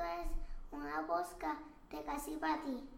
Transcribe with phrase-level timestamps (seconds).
[0.00, 0.26] es
[0.70, 1.58] una bosca
[1.90, 2.88] de casi para ti.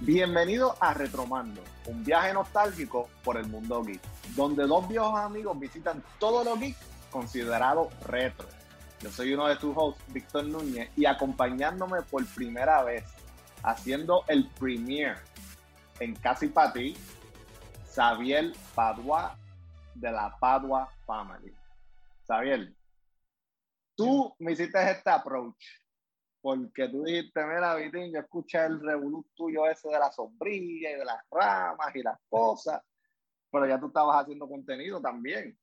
[0.00, 4.00] Bienvenido a Retromando, un viaje nostálgico por el mundo geek,
[4.34, 6.76] donde dos viejos amigos visitan todo lo geek
[7.10, 8.46] considerado retro.
[9.00, 13.04] Yo soy uno de tus hosts, Víctor Núñez, y acompañándome por primera vez,
[13.62, 15.18] haciendo el premiere
[15.98, 16.96] en Casi para ti,
[17.94, 19.36] Xavier Padua
[20.00, 21.54] de la Padua Family.
[22.26, 22.72] Xavier,
[23.94, 25.62] tú me hiciste este approach
[26.40, 30.94] porque tú dijiste, mira, Vitín, yo escuché el revolú tuyo ese de la sombrilla y
[30.94, 32.80] de las ramas y las cosas,
[33.50, 35.58] pero ya tú estabas haciendo contenido también.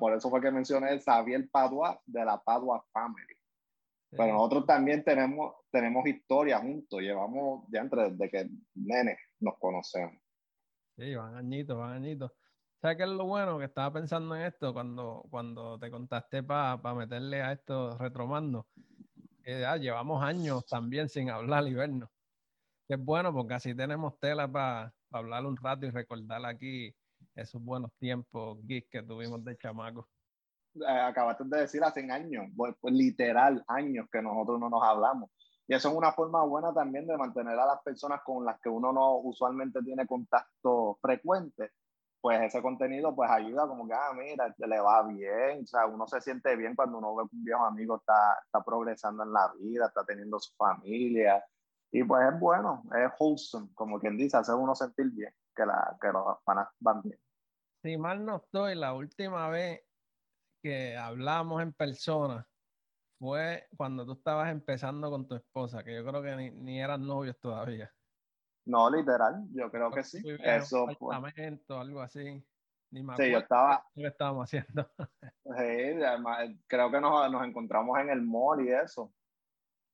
[0.00, 3.34] Por eso fue que mencioné Xavier Padua de la Padua Family.
[4.10, 10.22] Pero nosotros también tenemos, tenemos historia juntos, llevamos ya entre desde que nene nos conocemos.
[10.96, 12.32] Sí, van añitos, van añitos.
[12.80, 13.58] ¿Sabes qué es lo bueno?
[13.58, 18.68] Que estaba pensando en esto cuando, cuando te contaste para meterle a esto retromando.
[19.42, 22.08] Que ya llevamos años también sin hablar y vernos.
[22.88, 26.94] Es bueno porque así tenemos tela para hablar un rato y recordar aquí
[27.34, 30.08] esos buenos tiempos geek que tuvimos de chamaco.
[30.74, 35.30] Eh, acabaste de decir hace años, pues, literal años que nosotros no nos hablamos.
[35.66, 38.68] Y eso es una forma buena también de mantener a las personas con las que
[38.68, 41.72] uno no usualmente tiene contacto frecuente.
[42.20, 46.06] Pues ese contenido pues ayuda como que, ah, mira, le va bien, o sea, uno
[46.08, 49.52] se siente bien cuando uno ve que un viejo amigo está, está progresando en la
[49.58, 51.44] vida, está teniendo su familia.
[51.92, 55.96] Y pues es bueno, es wholesome, como quien dice, hace uno sentir bien, que, la,
[56.00, 57.18] que los panas van bien.
[57.82, 59.80] Si mal no estoy, la última vez
[60.60, 62.46] que hablamos en persona
[63.18, 67.06] fue cuando tú estabas empezando con tu esposa, que yo creo que ni, ni eran
[67.06, 67.92] novios todavía.
[68.68, 70.22] No, literal, yo creo que sí.
[70.44, 71.16] Eso fue.
[71.16, 72.44] algo así.
[72.90, 73.82] Ni me sí, yo estaba.
[73.94, 74.86] ¿Qué estábamos haciendo?
[75.44, 79.10] sí, además, creo que nos, nos, encontramos en el mall y eso.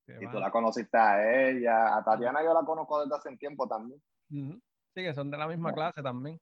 [0.09, 1.97] y tú la conociste a ella.
[1.97, 4.03] A Tatiana yo la conozco desde hace un tiempo también.
[4.29, 4.61] Sí,
[5.03, 6.41] que son de la misma clase también.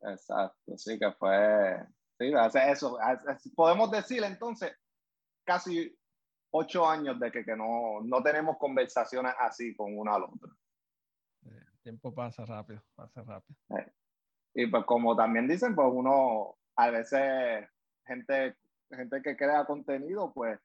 [0.00, 1.86] Exacto, sí, que fue.
[2.18, 2.32] Sí,
[2.66, 2.98] eso.
[3.54, 4.76] Podemos decir entonces
[5.44, 5.96] casi
[6.50, 10.59] ocho años de que, que no, no, tenemos conversaciones así con uno al otro.
[11.82, 13.58] Tiempo pasa rápido, pasa rápido.
[14.54, 17.68] Y pues como también dicen, pues uno, a veces,
[18.06, 18.56] gente,
[18.90, 20.58] gente que crea contenido, pues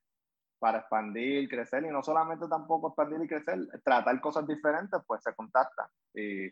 [0.60, 5.34] para expandir, crecer, y no solamente tampoco expandir y crecer, tratar cosas diferentes, pues se
[5.34, 5.90] contacta.
[6.14, 6.50] Y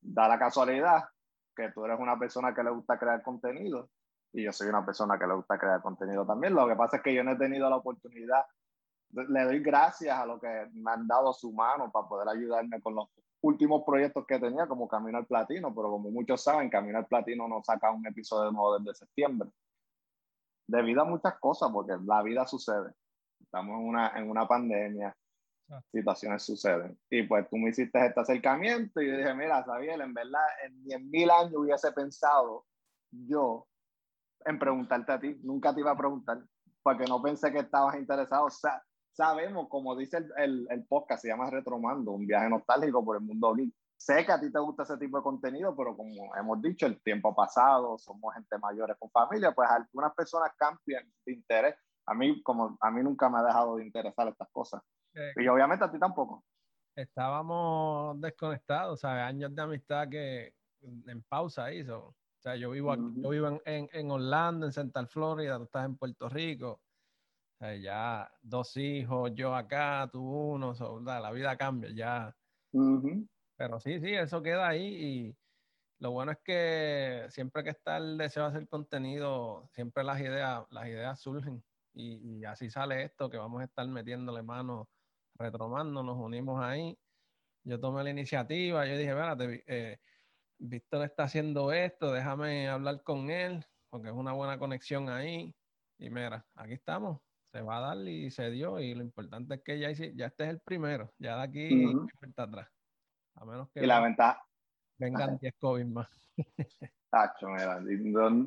[0.00, 1.04] da la casualidad
[1.56, 3.88] que tú eres una persona que le gusta crear contenido
[4.32, 6.54] y yo soy una persona que le gusta crear contenido también.
[6.54, 8.44] Lo que pasa es que yo no he tenido la oportunidad
[9.14, 12.94] le doy gracias a lo que me han dado su mano para poder ayudarme con
[12.94, 13.08] los
[13.44, 17.46] últimos proyectos que tenía, como Camino al Platino, pero como muchos saben, Camino al Platino
[17.46, 19.50] no saca un episodio nuevo desde septiembre.
[20.66, 22.92] Debido a muchas cosas, porque la vida sucede.
[23.40, 25.14] Estamos en una, en una pandemia,
[25.92, 26.98] situaciones suceden.
[27.10, 30.46] Y pues tú me hiciste este acercamiento y yo dije, mira, Sabiel, en verdad,
[30.88, 32.64] en mil años hubiese pensado
[33.10, 33.66] yo
[34.46, 35.38] en preguntarte a ti.
[35.42, 36.42] Nunca te iba a preguntar,
[36.82, 38.46] porque no pensé que estabas interesado.
[38.46, 38.82] O sea,
[39.14, 43.54] sabemos, como dice el, el, podcast, se llama Retromando, un viaje nostálgico por el mundo
[43.54, 43.72] geek.
[43.96, 47.00] Sé que a ti te gusta ese tipo de contenido, pero como hemos dicho, el
[47.00, 51.76] tiempo pasado, somos gente mayores con familia, pues algunas personas cambian de interés.
[52.06, 54.82] A mí, como a mí nunca me ha dejado de interesar estas cosas.
[55.14, 56.44] Eh, y obviamente a ti tampoco.
[56.94, 60.52] Estábamos desconectados, sea, años de amistad que
[60.82, 62.08] en pausa hizo.
[62.08, 65.86] O sea, yo vivo, yo vivo en, en, en Orlando, en Central Florida, tú estás
[65.86, 66.80] en Puerto Rico
[67.72, 72.36] ya dos hijos, yo acá, tú uno, la vida cambia ya.
[73.56, 75.36] Pero sí, sí, eso queda ahí y
[76.00, 80.64] lo bueno es que siempre que está el deseo de hacer contenido, siempre las ideas,
[80.70, 81.62] las ideas surgen
[81.94, 84.88] y, así sale esto que vamos a estar metiéndole mano,
[85.36, 86.98] retomando, nos unimos ahí.
[87.62, 89.98] Yo tomé la iniciativa, yo dije, espérate, eh,
[90.58, 95.54] Víctor está haciendo esto, déjame hablar con él, porque es una buena conexión ahí.
[95.98, 97.20] Y mira, aquí estamos,
[97.54, 98.80] se va a dar y se dio.
[98.80, 101.12] Y lo importante es que ya, ya este es el primero.
[101.18, 102.06] Ya de aquí uh
[102.36, 102.68] atrás.
[103.36, 104.44] A menos que y la ventaja.
[104.98, 106.08] vengan 10 COVID más.
[107.10, 107.46] Tacho,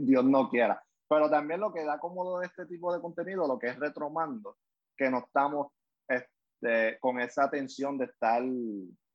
[0.02, 0.84] Dios no quiera.
[1.08, 4.58] Pero también lo que da cómodo de este tipo de contenido, lo que es retromando,
[4.98, 5.72] que no estamos
[6.06, 8.44] este, con esa tensión de estar,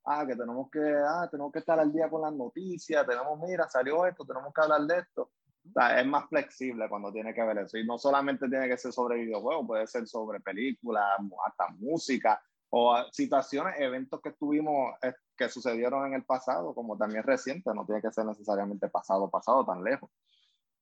[0.07, 3.69] ah, que tenemos que, ah, tenemos que estar al día con las noticias, tenemos, mira,
[3.69, 5.31] salió esto, tenemos que hablar de esto
[5.65, 7.79] es más flexible cuando tiene que ver eso.
[7.79, 11.05] Y no solamente tiene que ser sobre videojuegos, puede ser sobre películas,
[11.47, 12.41] hasta música
[12.75, 17.85] o situaciones, eventos que tuvimos, eh, que sucedieron en el pasado, como también reciente, no
[17.85, 20.11] tiene que ser necesariamente pasado, pasado tan lejos.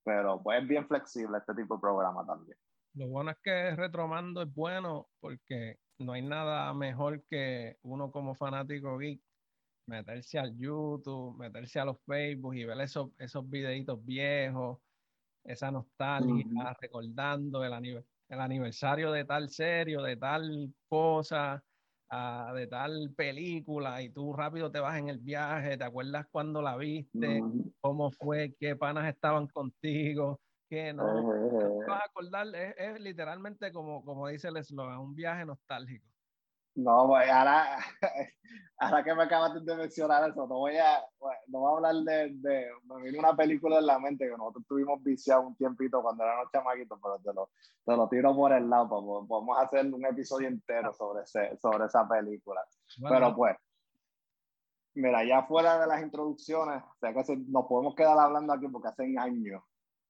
[0.05, 2.57] pero pues es bien flexible este tipo de programa también.
[2.95, 8.35] Lo bueno es que Retromando es bueno porque no hay nada mejor que uno como
[8.35, 9.21] fanático geek
[9.91, 14.79] meterse al YouTube, meterse a los Facebook y ver esos, esos videitos viejos,
[15.45, 21.63] esa nostalgia, recordando el, el, aniversario de tal serie, de tal cosa,
[22.13, 26.63] uh, de tal película, y tú rápido te vas en el viaje, te acuerdas cuando
[26.63, 27.43] la viste,
[27.81, 31.05] cómo fue, qué panas estaban contigo, qué no.
[31.81, 36.10] Te vas a acordar, es, es, literalmente como, como dice el eslogan, un viaje nostálgico.
[36.75, 37.79] No, pues, ahora,
[38.79, 41.01] ahora que me acabas de mencionar eso, no voy a,
[41.49, 44.65] no voy a hablar de, de, me vino una película en la mente que nosotros
[44.69, 47.51] tuvimos viciado un tiempito cuando éramos chamaquitos, pero te lo,
[47.85, 51.87] te lo tiro por el lado, pues, podemos hacer un episodio entero sobre, ese, sobre
[51.87, 52.61] esa película.
[53.09, 53.57] Pero pues,
[54.95, 58.89] mira, ya fuera de las introducciones, o sea que nos podemos quedar hablando aquí porque
[58.89, 59.63] hace años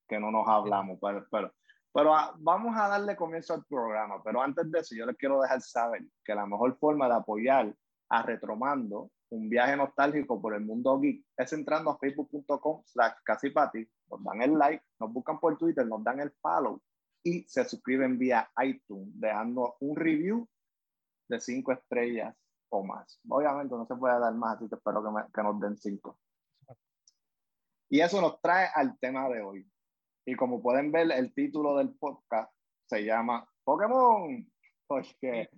[0.06, 1.52] que no nos hablamos, pero, pero
[1.92, 4.22] pero ah, vamos a darle comienzo al programa.
[4.22, 7.74] Pero antes de eso, yo les quiero dejar saber que la mejor forma de apoyar
[8.08, 13.88] a Retromando, un viaje nostálgico por el mundo geek, es entrando a facebook.com slash casipati,
[14.10, 16.80] nos dan el like, nos buscan por Twitter, nos dan el follow
[17.22, 20.48] y se suscriben vía iTunes, dejando un review
[21.28, 22.34] de cinco estrellas
[22.70, 23.20] o más.
[23.28, 26.18] Obviamente no se puede dar más, así que espero que, que nos den cinco.
[27.88, 29.68] Y eso nos trae al tema de hoy.
[30.24, 32.52] Y como pueden ver, el título del podcast
[32.86, 34.46] se llama Pokémon.
[34.86, 35.48] Porque,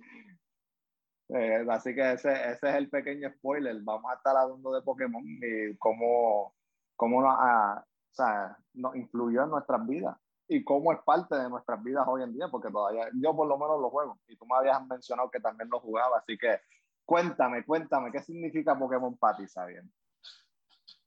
[1.28, 3.80] eh, así que ese, ese, es el pequeño spoiler.
[3.82, 6.54] Vamos a estar hablando de Pokémon y cómo,
[6.96, 10.16] cómo nos, ah, o sea, nos influyó en nuestras vidas
[10.48, 13.56] y cómo es parte de nuestras vidas hoy en día, porque todavía yo por lo
[13.56, 16.60] menos lo juego y tú me habías mencionado que también lo jugaba, así que
[17.06, 19.90] cuéntame, cuéntame, ¿qué significa Pokémon para ti, bien?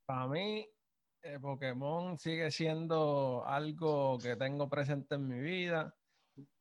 [0.06, 0.68] Para mí,
[1.26, 5.96] eh, Pokémon sigue siendo algo que tengo presente en mi vida.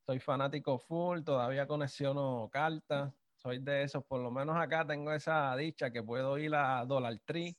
[0.06, 3.12] Soy fanático full, todavía colecciono cartas.
[3.37, 7.19] Soy de esos, por lo menos acá tengo esa dicha que puedo ir a Dollar
[7.26, 7.55] Tree.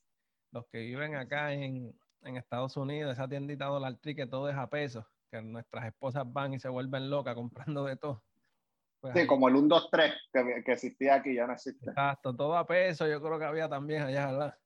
[0.52, 4.56] Los que viven acá en, en Estados Unidos, esa tiendita Dollar Tree que todo es
[4.56, 8.24] a pesos, que nuestras esposas van y se vuelven locas comprando de todo.
[9.06, 11.92] Pues sí, como el 1, 2, 3 que, que, existía aquí, ya no existe.
[11.92, 14.58] Exacto, todo a peso, yo creo que había también allá, ¿verdad?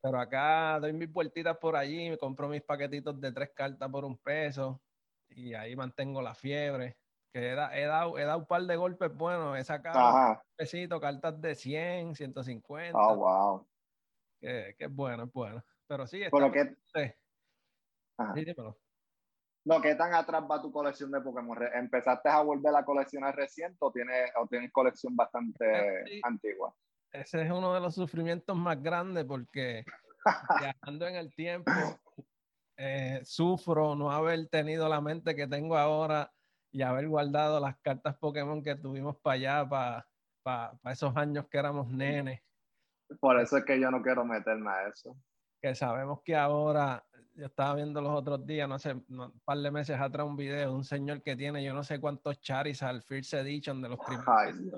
[0.00, 4.04] Pero acá doy mis vueltitas por allí, me compro mis paquetitos de tres cartas por
[4.04, 4.80] un peso
[5.30, 6.96] y ahí mantengo la fiebre.
[7.32, 11.40] Que he, dado, he dado un par de golpes buenos, he sacado un pesito, cartas
[11.40, 12.96] de 100, 150.
[12.96, 13.66] Oh, wow.
[14.40, 15.64] Que, que es bueno, es bueno.
[15.88, 16.76] Pero sí, está Pero que...
[16.94, 18.44] sí,
[19.64, 21.58] No, ¿qué tan atrás va tu colección de Pokémon?
[21.74, 26.74] ¿Empezaste a volver a coleccionar reciente o tienes, o tienes colección bastante antigua?
[27.12, 29.84] ese es uno de los sufrimientos más grandes porque
[30.60, 31.72] viajando en el tiempo
[32.76, 36.32] eh, sufro no haber tenido la mente que tengo ahora
[36.72, 40.06] y haber guardado las cartas Pokémon que tuvimos para allá, para,
[40.42, 42.40] para, esos años que éramos nenes.
[43.18, 45.16] Por eso es que yo no quiero meterme a eso.
[45.60, 47.04] Que sabemos que ahora,
[47.40, 50.58] yo estaba viendo los otros días, no sé, un par de meses atrás, un video
[50.58, 54.28] de un señor que tiene yo no sé cuántos Charizard First Edition de los primeros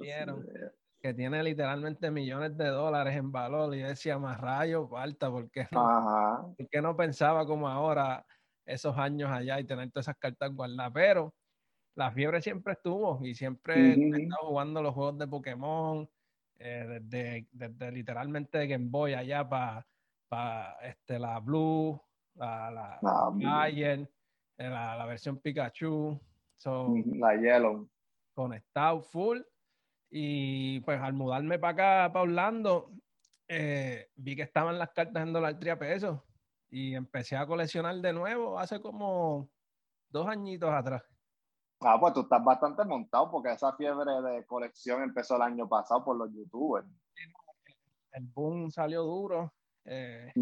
[0.01, 0.71] que
[1.03, 3.75] que tiene literalmente millones de dólares en valor.
[3.75, 8.25] Y yo decía, más rayos, falta, ¿por qué no, no pensaba como ahora
[8.65, 10.93] esos años allá y tener todas esas cartas guardadas?
[10.95, 11.35] Pero
[11.97, 16.09] la fiebre siempre estuvo y siempre he estado jugando los juegos de Pokémon,
[16.59, 22.01] eh, desde, desde, literalmente Game Boy allá para este, la Blue,
[22.35, 24.07] la, la, la, eh,
[24.59, 26.21] la, versión Pikachu.
[26.65, 27.89] la Yellow.
[28.35, 29.41] Conectado full
[30.11, 31.73] y pues al mudarme para
[32.05, 32.91] acá, para Orlando,
[33.49, 36.21] eh, vi que estaban las cartas en dólar a pesos
[36.71, 39.49] y empecé a coleccionar de nuevo hace como
[40.09, 41.03] dos añitos atrás.
[41.81, 46.05] Ah, pues tú estás bastante montado porque esa fiebre de colección empezó el año pasado
[46.05, 46.87] por los youtubers.
[48.13, 49.53] El boom salió duro
[49.85, 50.33] eh,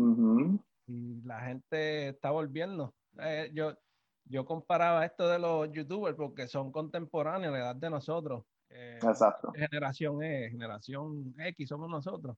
[0.90, 2.94] y la gente está volviendo.
[3.20, 3.76] Eh, yo,
[4.24, 8.44] yo comparaba esto de los youtubers porque son contemporáneos, la edad de nosotros.
[8.68, 9.52] Eh, Exacto.
[9.52, 12.36] generación E, generación X somos nosotros.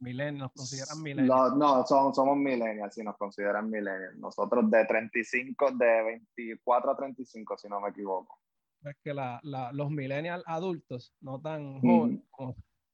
[0.00, 1.56] Millennials, nos consideran millennials.
[1.56, 4.16] No, no somos millennials, si nos consideran millennials.
[4.18, 8.38] Nosotros de 35, de 24 a 35, si no me equivoco.
[8.84, 12.22] Es que la, la, los millennials adultos, no tan jóvenes,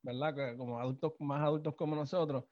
[0.02, 0.56] ¿verdad?
[0.56, 2.44] Como adultos, más adultos como nosotros,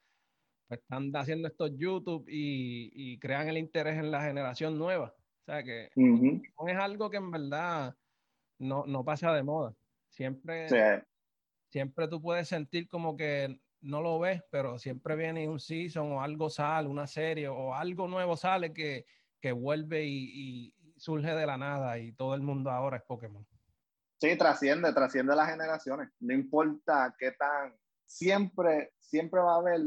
[0.75, 5.14] están haciendo estos YouTube y, y, crean el interés en la generación nueva.
[5.43, 7.97] O sea que es algo que en verdad
[8.59, 9.75] no, no pasa de moda.
[10.09, 10.69] Siempre,
[11.69, 16.23] siempre tú puedes sentir como que no lo ves, pero siempre viene un season o
[16.23, 19.07] algo sale, una serie o algo nuevo sale que,
[19.41, 23.45] que vuelve y, surge de la nada y todo el mundo ahora es Pokémon.
[24.21, 26.11] Sí, trasciende, trasciende las generaciones.
[26.21, 27.75] No importa qué tan,
[28.07, 29.81] siempre, siempre va a haber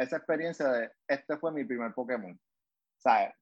[0.00, 2.38] esa experiencia de, este fue mi primer Pokémon.
[2.98, 3.34] ¿Sabes?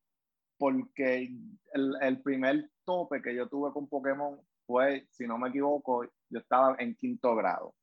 [0.58, 1.30] Porque
[1.72, 6.38] el, el primer tope que yo tuve con Pokémon fue, si no me equivoco, yo
[6.38, 7.74] estaba en quinto grado.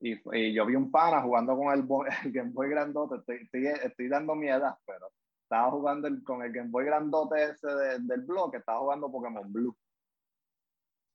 [0.00, 1.80] Y, y, yo vi un pana jugando con el,
[2.24, 5.10] el Game Boy grandote, estoy, estoy, dando mi edad, pero
[5.42, 7.68] estaba jugando con el Game Boy grandote ese
[8.00, 9.76] del bloque, estaba jugando Pokémon Blue.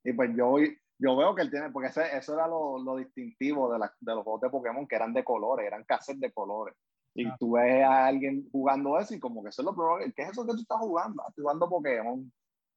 [0.03, 0.57] Y pues yo,
[0.97, 4.15] yo veo que él tiene, porque ese, eso era lo, lo distintivo de, la, de,
[4.15, 6.75] los juegos de Pokémon, que eran de colores, eran cassettes de colores.
[7.15, 10.23] Y tú ves a alguien jugando eso y como que eso es lo primero, ¿qué
[10.23, 11.21] es eso que tú estás jugando?
[11.21, 12.31] Ah, estoy jugando Pokémon.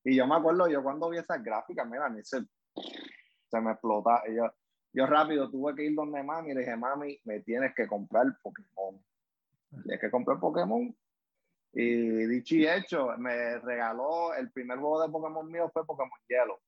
[0.04, 2.42] Y yo me acuerdo, yo cuando vi esas gráficas, mira, a mí se,
[3.50, 4.22] se me explota.
[4.28, 4.44] Y yo,
[4.92, 8.26] yo rápido tuve que ir donde mami y le dije, mami, me tienes que comprar
[8.42, 9.02] Pokémon.
[9.82, 10.94] Tienes que comprar Pokémon
[11.78, 16.58] y dicho y hecho, me regaló el primer juego de Pokémon mío fue Pokémon Yellow,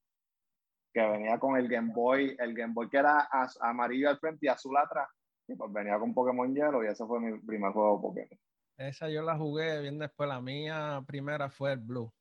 [0.98, 3.28] que venía con el Game Boy, el Game Boy que era
[3.60, 5.08] amarillo al frente y azul atrás,
[5.46, 8.40] y pues venía con Pokémon Yellow y ese fue mi primer juego de Pokémon.
[8.76, 12.12] Esa yo la jugué bien después, la mía primera fue el Blue.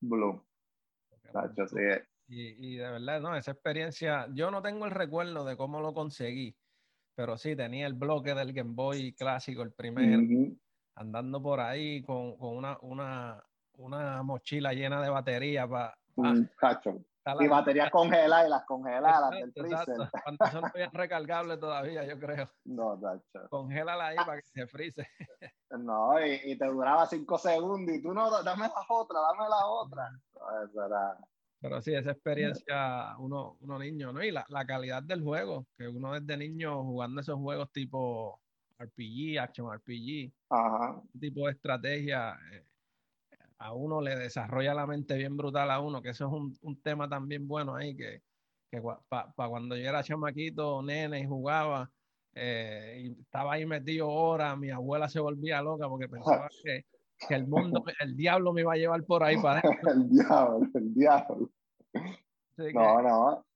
[0.00, 0.44] Blue.
[2.28, 5.92] Y, y de verdad, no, esa experiencia, yo no tengo el recuerdo de cómo lo
[5.92, 6.56] conseguí,
[7.16, 10.20] pero sí tenía el bloque del Game Boy clásico, el primero
[10.94, 13.44] andando por ahí con, con una, una,
[13.76, 15.96] una, mochila llena de batería para...
[17.40, 19.96] y baterías congeladas y las congeladas del freezer.
[20.24, 22.48] Cuando son recargables todavía, yo creo.
[22.64, 23.48] No, tacho.
[23.50, 25.06] Congélala ahí para que se frise.
[25.70, 29.66] No, y, y, te duraba cinco segundos y tú no, dame la otra, dame la
[29.66, 30.10] otra.
[30.64, 31.18] Eso era...
[31.60, 34.22] Pero sí, esa experiencia, uno, uno niño, ¿no?
[34.22, 38.40] Y la, la calidad del juego, que uno desde niño jugando esos juegos tipo
[38.78, 41.02] RPG, Action RPG, Ajá.
[41.18, 42.64] tipo de estrategia, eh,
[43.58, 46.80] a uno le desarrolla la mente bien brutal a uno, que eso es un, un
[46.80, 48.22] tema también bueno ahí, que,
[48.70, 51.90] que para cuando yo era chamaquito, nene y jugaba,
[52.34, 56.84] eh, y estaba ahí metido horas, mi abuela se volvía loca porque pensaba que,
[57.26, 59.60] que, el mundo, el diablo me iba a llevar por ahí para
[59.92, 61.50] el diablo, el diablo.
[62.74, 63.46] no, no.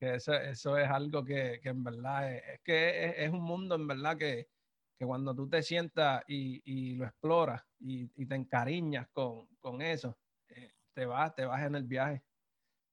[0.00, 3.86] que eso, eso es algo que, que en verdad es, que es, un mundo en
[3.86, 4.48] verdad que,
[4.98, 9.80] que cuando tú te sientas y, y lo exploras y, y, te encariñas con, con
[9.80, 12.22] eso, eh, te vas, te vas en el viaje.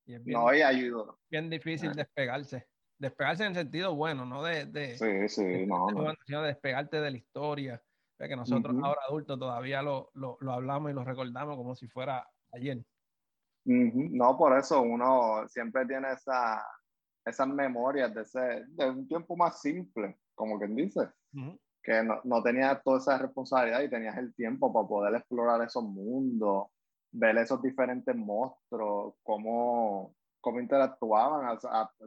[0.05, 1.19] Y es bien, no, y ayudo.
[1.29, 2.67] bien difícil despegarse.
[3.00, 5.88] Despegarse en el sentido bueno, no de, de, sí, sí, no,
[6.25, 7.83] sino despegarte de la historia.
[8.17, 12.25] Que nosotros ahora adultos todavía lo, lo, lo hablamos y lo recordamos como si fuera
[12.53, 12.81] ayer.
[13.65, 16.65] No, por eso uno siempre tiene esa,
[17.25, 21.09] esas memorias de, ese, de un tiempo más simple, como quien dice,
[21.86, 25.84] que no, no tenías toda esa responsabilidad y tenías el tiempo para poder explorar esos
[25.84, 26.65] mundos,
[27.12, 31.60] ver esos diferentes monstruos, cómo, cómo interactuaban,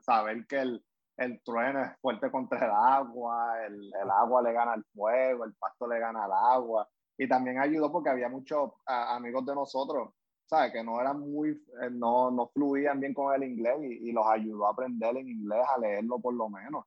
[0.03, 0.85] saber que el,
[1.17, 5.55] el trueno es fuerte contra el agua, el, el, agua le gana al fuego, el
[5.55, 6.89] pasto le gana al agua.
[7.17, 10.11] Y también ayudó porque había muchos amigos de nosotros
[10.49, 10.73] ¿sabes?
[10.73, 14.27] Que no eran muy, eh, no, no fluían bien con el inglés y, y, los
[14.27, 16.87] ayudó a aprender en inglés, a leerlo por lo menos.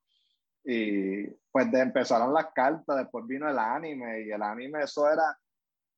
[0.64, 5.36] Y pues de, empezaron las cartas, después vino el anime y el anime eso era,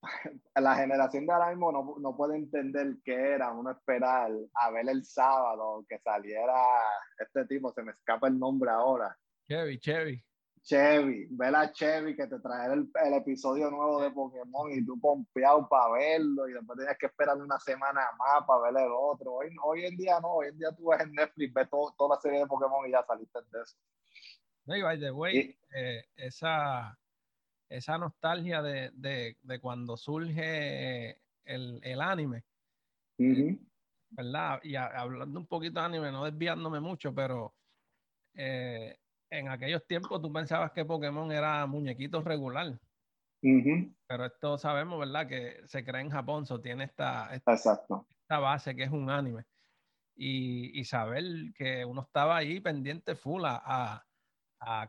[0.56, 4.88] la generación de ahora mismo no, no puede entender qué era uno esperar a ver
[4.88, 6.54] el sábado que saliera
[7.18, 9.16] este tipo, se me escapa el nombre ahora.
[9.46, 10.24] Chevy, Chevy.
[10.64, 14.98] Chevy, ver a Chevy que te trae el, el, episodio nuevo de Pokémon y tú
[14.98, 19.34] pompeado para verlo y después tenías que esperar una semana más para ver el otro.
[19.34, 22.20] Hoy, hoy en día no, hoy en día tú ves en Netflix, ves toda la
[22.22, 23.76] serie de Pokémon y ya saliste de eso.
[24.66, 26.98] No, y by the way, eh, esa,
[27.68, 32.44] esa nostalgia de, de, de cuando surge el, el anime,
[34.10, 34.60] ¿verdad?
[34.62, 37.54] Y hablando un poquito de anime, no desviándome mucho, pero
[38.34, 38.96] eh,
[39.30, 42.78] en aquellos tiempos tú pensabas que Pokémon era muñequito regular.
[44.06, 45.26] Pero esto sabemos, ¿verdad?
[45.26, 49.44] Que se crea en Japón, so tiene esta, esta, base que es un anime.
[50.16, 51.24] Y, y, saber
[51.56, 54.06] que uno estaba ahí pendiente full a, a,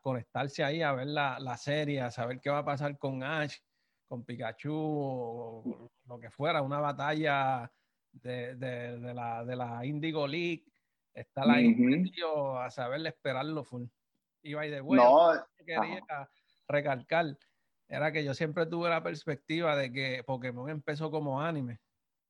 [0.01, 3.57] conectarse ahí, a ver la, la, serie, a saber qué va a pasar con Ash,
[4.07, 7.71] con Pikachu, o, lo que fuera, una batalla
[8.11, 10.65] de, de, de la, de la Indigo League,
[11.13, 11.75] estar ahí
[12.59, 13.85] a saber esperarlo full.
[14.43, 14.99] Y by the way,
[15.57, 16.29] que quería
[16.67, 17.37] recalcar
[17.87, 21.79] era que yo siempre tuve la perspectiva de que Pokémon empezó como anime.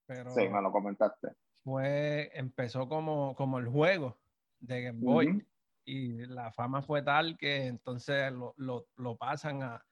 [0.06, 1.30] Pero sí, me lo comentaste.
[1.64, 4.18] Fue, empezó como, como el juego
[4.60, 5.46] de Game Boy.
[5.86, 9.86] Y la fama fue tal que entonces lo, lo, lo pasan a, a,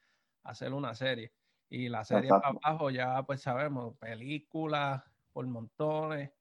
[0.43, 1.31] hacer una serie.
[1.69, 6.31] Y la serie para abajo ya pues sabemos, películas por montones,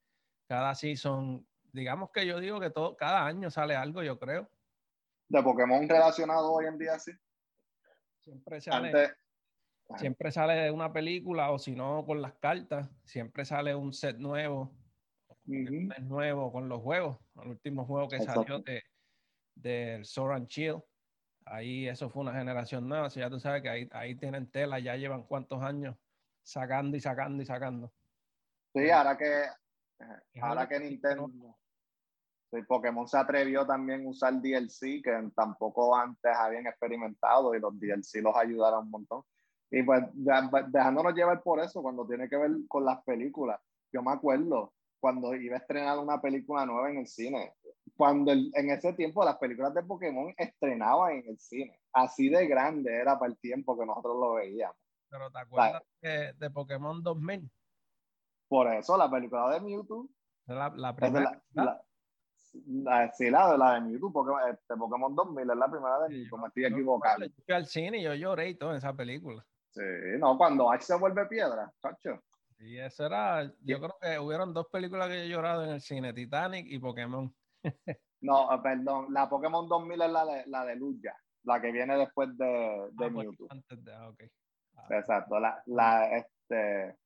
[0.46, 4.48] cada season, digamos que yo digo que todo, cada año sale algo, yo creo.
[5.28, 7.12] De Pokémon relacionado hoy en día, sí.
[8.20, 9.14] Siempre sale,
[9.96, 14.70] siempre sale una película o si no con las cartas, siempre sale un set nuevo,
[15.46, 17.18] un set nuevo con los juegos.
[17.42, 18.82] El último juego que salió de
[19.54, 20.82] del Sword Chill.
[21.44, 23.08] Ahí eso fue una generación nueva.
[23.08, 25.96] ya tú sabes que ahí, ahí tienen tela, ya llevan cuántos años
[26.42, 27.92] sacando y sacando y sacando.
[28.74, 29.44] Sí, ahora que,
[30.40, 31.30] ahora que Nintendo.
[32.50, 37.78] Sí, Pokémon se atrevió también a usar DLC, que tampoco antes habían experimentado, y los
[37.78, 39.22] DLC los ayudaron un montón.
[39.70, 43.58] Y pues dejándonos llevar por eso, cuando tiene que ver con las películas.
[43.90, 47.54] Yo me acuerdo cuando iba a estrenar una película nueva en el cine,
[47.96, 51.80] cuando en ese tiempo las películas de Pokémon estrenaban en el cine.
[51.92, 54.76] Así de grande era para el tiempo que nosotros lo veíamos.
[55.08, 57.50] Pero ¿te acuerdas de, Pokémon 2000?
[58.48, 60.08] Por eso, la película de Mewtwo.
[60.46, 61.42] La, la primera.
[63.14, 66.48] sí, la, la de Mewtwo, Pokémon, este, Pokémon 2000 es la primera de Mewtwo, me
[66.48, 67.26] estoy equivocando.
[67.26, 69.44] Yo fui al cine y yo lloré y todo en esa película.
[69.70, 69.82] Sí,
[70.18, 72.22] no, cuando Ash se vuelve piedra, chacho.
[72.58, 75.80] Y eso era, yo creo que hubieron dos películas que yo he llorado en el
[75.80, 77.34] cine, Titanic y Pokémon.
[78.20, 81.96] No, eh, perdón, la Pokémon 2000 es la de, la de Luya, la que viene
[81.96, 83.46] después de, de ah, pues, Mewtwo.
[83.50, 84.28] Antes de, ah, okay.
[84.76, 84.86] Ah.
[84.90, 86.96] Exacto, la, la, este,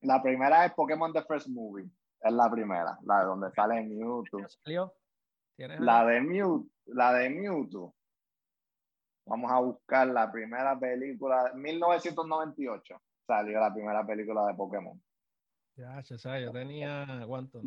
[0.00, 1.90] la primera es Pokémon The First Movie,
[2.20, 4.40] es la primera, la de donde sale Mewtwo.
[4.48, 4.94] ¿Salió?
[5.56, 7.94] La de Mewtwo, la de Mewtwo.
[9.26, 15.00] Vamos a buscar la primera película, 1998 salió la primera película de Pokémon.
[15.76, 17.60] Ya, yo tenía, ¿cuánto?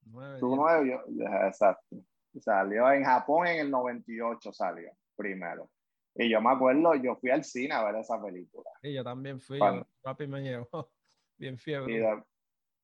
[0.00, 0.14] ¿Diez?
[0.14, 0.38] Nueve.
[0.40, 1.00] ¿Tú nueve?
[1.46, 1.96] exacto.
[2.40, 5.68] Salió en Japón en el 98, salió primero.
[6.14, 8.70] Y yo me acuerdo, yo fui al cine a ver esa película.
[8.82, 9.58] Y yo también fui,
[10.02, 10.90] papi me llevó,
[11.38, 12.24] bien fiebre.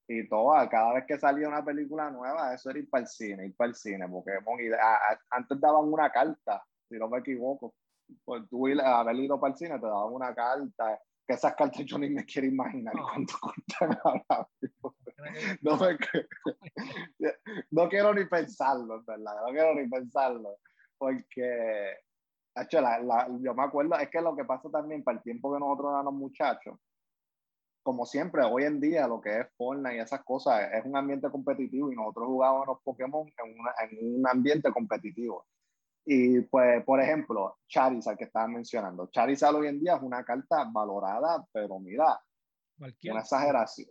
[0.09, 3.09] Y, y todo, cada vez que salía una película nueva, eso era ir para el
[3.09, 4.61] cine, ir para el cine, Pokémon.
[4.61, 4.71] Y
[5.31, 7.75] antes daban una carta, si no me equivoco.
[8.25, 11.99] Pues tú haber ido para el cine, te daban una carta que esas cartas yo
[11.99, 14.49] ni me quiero imaginar cuánto cuestan ahora
[15.63, 15.99] No, me,
[17.71, 19.35] no quiero ni pensarlo, ¿verdad?
[19.45, 20.59] No quiero ni pensarlo.
[20.99, 21.97] Porque,
[22.55, 25.59] hecho, la, yo me acuerdo, es que lo que pasa también para el tiempo que
[25.61, 26.79] nosotros éramos muchachos,
[27.83, 31.31] como siempre, hoy en día lo que es Fortnite y esas cosas es un ambiente
[31.31, 33.57] competitivo y nosotros jugábamos los Pokémon en,
[33.91, 35.47] en un ambiente competitivo.
[36.09, 39.09] Y pues, por ejemplo, Charizard que estaba mencionando.
[39.09, 42.21] Charizard hoy en día es una carta valorada, pero mira,
[42.79, 43.89] una exageración.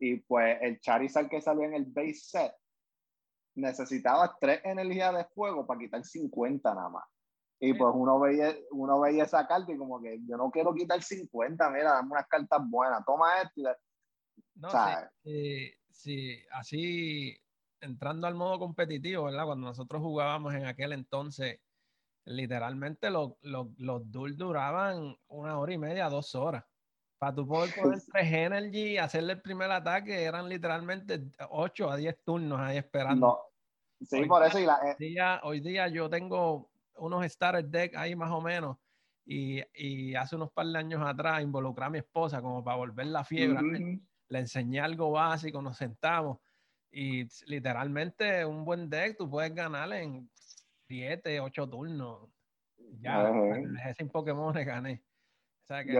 [0.00, 2.52] y pues el Charizard que salió en el base set
[3.54, 7.04] necesitaba tres energías de fuego para quitar 50 nada más.
[7.60, 11.00] Y pues uno veía, uno veía esa carta y como que yo no quiero quitar
[11.00, 13.64] 50, mira, dame unas cartas buenas, toma esto y
[14.56, 14.68] no,
[15.22, 17.43] sí, sí, así
[17.84, 19.44] entrando al modo competitivo, ¿verdad?
[19.44, 21.60] Cuando nosotros jugábamos en aquel entonces,
[22.24, 26.64] literalmente los, los, los duraban una hora y media, dos horas.
[27.18, 31.96] Para tú poder poner tres energy y hacerle el primer ataque, eran literalmente 8 a
[31.96, 33.38] 10 turnos ahí esperando.
[34.00, 34.58] Sí, hoy por eso.
[34.58, 38.76] Y la, hoy, día, hoy día yo tengo unos starter deck ahí más o menos.
[39.26, 43.06] Y, y, hace unos par de años atrás involucré a mi esposa como para volver
[43.06, 44.02] la fiebre.
[44.28, 46.38] Le enseñé algo básico, nos sentamos
[46.94, 50.30] y literalmente un buen deck tú puedes ganar en
[50.86, 52.28] 7, 8 turnos.
[53.00, 53.32] Ya,
[53.88, 55.02] ese Pokémon le gané.
[55.64, 55.98] O sea que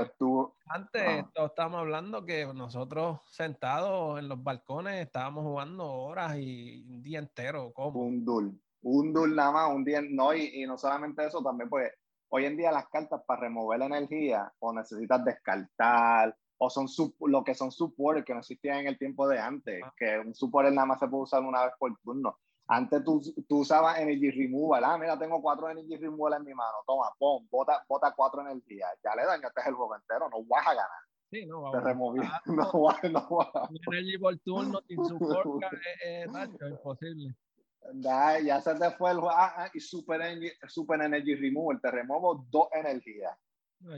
[0.66, 7.18] antes estábamos hablando que nosotros sentados en los balcones estábamos jugando horas y un día
[7.18, 7.72] entero.
[7.72, 8.00] ¿cómo?
[8.00, 8.60] Un dul.
[8.82, 10.02] Un dul nada más, un día.
[10.02, 11.90] No, y, y no solamente eso, también pues
[12.28, 16.86] hoy en día las cartas para remover la energía o necesitas descartar o son
[17.20, 19.92] lo que son supports que no existían en el tiempo de antes, ah.
[19.96, 22.38] que un support nada más se puede usar una vez por turno.
[22.66, 26.78] Antes tú, tú usabas Energy Removal, ah, mira, tengo cuatro Energy Removal en mi mano,
[26.86, 30.74] toma, pum, bota, bota cuatro energías, ya le dañaste el juego entero, no vas a
[30.74, 30.88] ganar.
[31.30, 33.70] Sí, no, Te removí, no, vas, no vas.
[33.86, 35.62] Energy por turno sin support,
[36.04, 36.26] es
[36.70, 37.34] imposible.
[37.96, 41.82] Ya, ya se te fue el juego, ah, ah, y Super Energy, Super Energy Removal,
[41.82, 43.36] te removo dos energías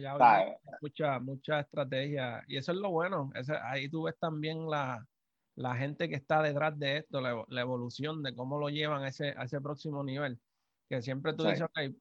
[0.01, 2.45] ya mucha, mucha estrategia.
[2.49, 3.31] Y eso es lo bueno.
[3.63, 5.07] ahí tú ves también la,
[5.55, 9.35] la, gente que está detrás de esto, la, evolución de cómo lo llevan a ese,
[9.37, 10.41] a ese próximo nivel.
[10.89, 11.95] Que siempre tú dices, ok,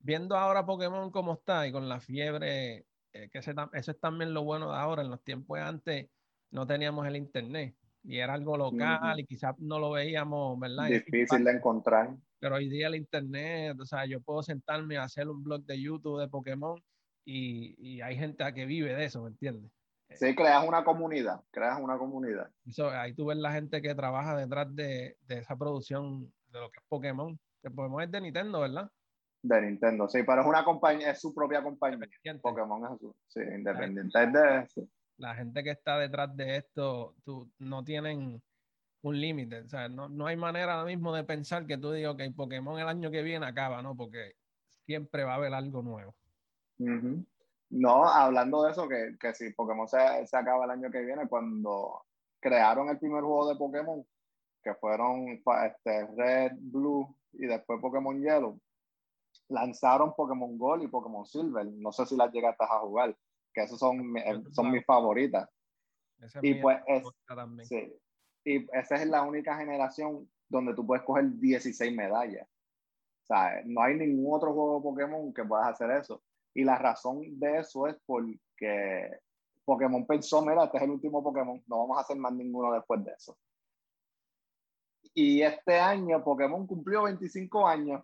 [0.00, 4.34] viendo ahora Pokémon como está y con la fiebre, eh, que ese, eso es también
[4.34, 5.02] lo bueno de ahora.
[5.02, 6.08] En los tiempos antes
[6.50, 10.88] no teníamos el internet y era algo local y quizás no lo veíamos, ¿verdad?
[10.88, 12.16] Difícil de encontrar.
[12.38, 15.80] Pero hoy día el internet, o sea, yo puedo sentarme a hacer un blog de
[15.80, 16.82] YouTube de Pokémon
[17.24, 19.70] y, y hay gente que vive de eso, ¿me entiendes?
[20.14, 22.50] Sí, creas una comunidad, creas una comunidad.
[22.66, 26.70] Eso, ahí tú ves la gente que trabaja detrás de, de esa producción de lo
[26.70, 27.38] que es Pokémon.
[27.62, 28.90] Pokémon es de Nintendo, ¿verdad?
[29.42, 32.06] De Nintendo, sí, pero es una compañía, es su propia compañía.
[32.40, 34.26] Pokémon es su, sí, independiente.
[34.26, 34.66] de,
[35.16, 38.40] La gente que está detrás de esto, tú, no tienen
[39.02, 39.62] un límite.
[39.62, 42.78] O sea, no, no, hay manera ahora mismo de pensar que tú digas, que Pokémon
[42.78, 43.96] el año que viene acaba, ¿no?
[43.96, 44.34] Porque
[44.84, 46.14] siempre va a haber algo nuevo.
[47.70, 51.26] No, hablando de eso, que, que si Pokémon se, se, acaba el año que viene,
[51.26, 52.04] cuando
[52.38, 54.06] crearon el primer juego de Pokémon,
[54.62, 58.60] que fueron este, Red, Blue y después Pokémon Yellow,
[59.48, 61.66] lanzaron Pokémon Gold y Pokémon Silver.
[61.66, 63.16] No sé si las llegaste a jugar,
[63.54, 64.14] que esos son,
[64.52, 65.48] son mis favoritas.
[66.42, 67.04] y pues es,
[67.66, 67.92] sí,
[68.44, 72.46] y esa es la única generación donde tú puedes coger 16 medallas.
[72.46, 76.22] O sea, no hay ningún otro juego de Pokémon que puedas hacer eso.
[76.54, 79.20] Y la razón de eso es porque
[79.64, 83.04] Pokémon pensó, mira, este es el último Pokémon, no vamos a hacer más ninguno después
[83.04, 83.36] de eso.
[85.14, 88.02] Y este año Pokémon cumplió 25 años.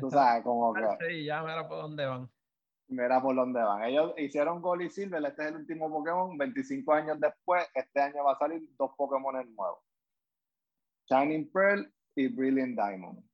[0.00, 0.82] Tú sabes, como que...
[1.08, 2.30] Sí, ya mira por dónde van.
[2.88, 3.84] Mira por dónde van.
[3.84, 8.24] Ellos hicieron Gold y Silver, este es el último Pokémon, 25 años después, este año
[8.24, 9.80] va a salir dos Pokémon nuevos.
[11.08, 13.24] Shining Pearl y Brilliant Diamond.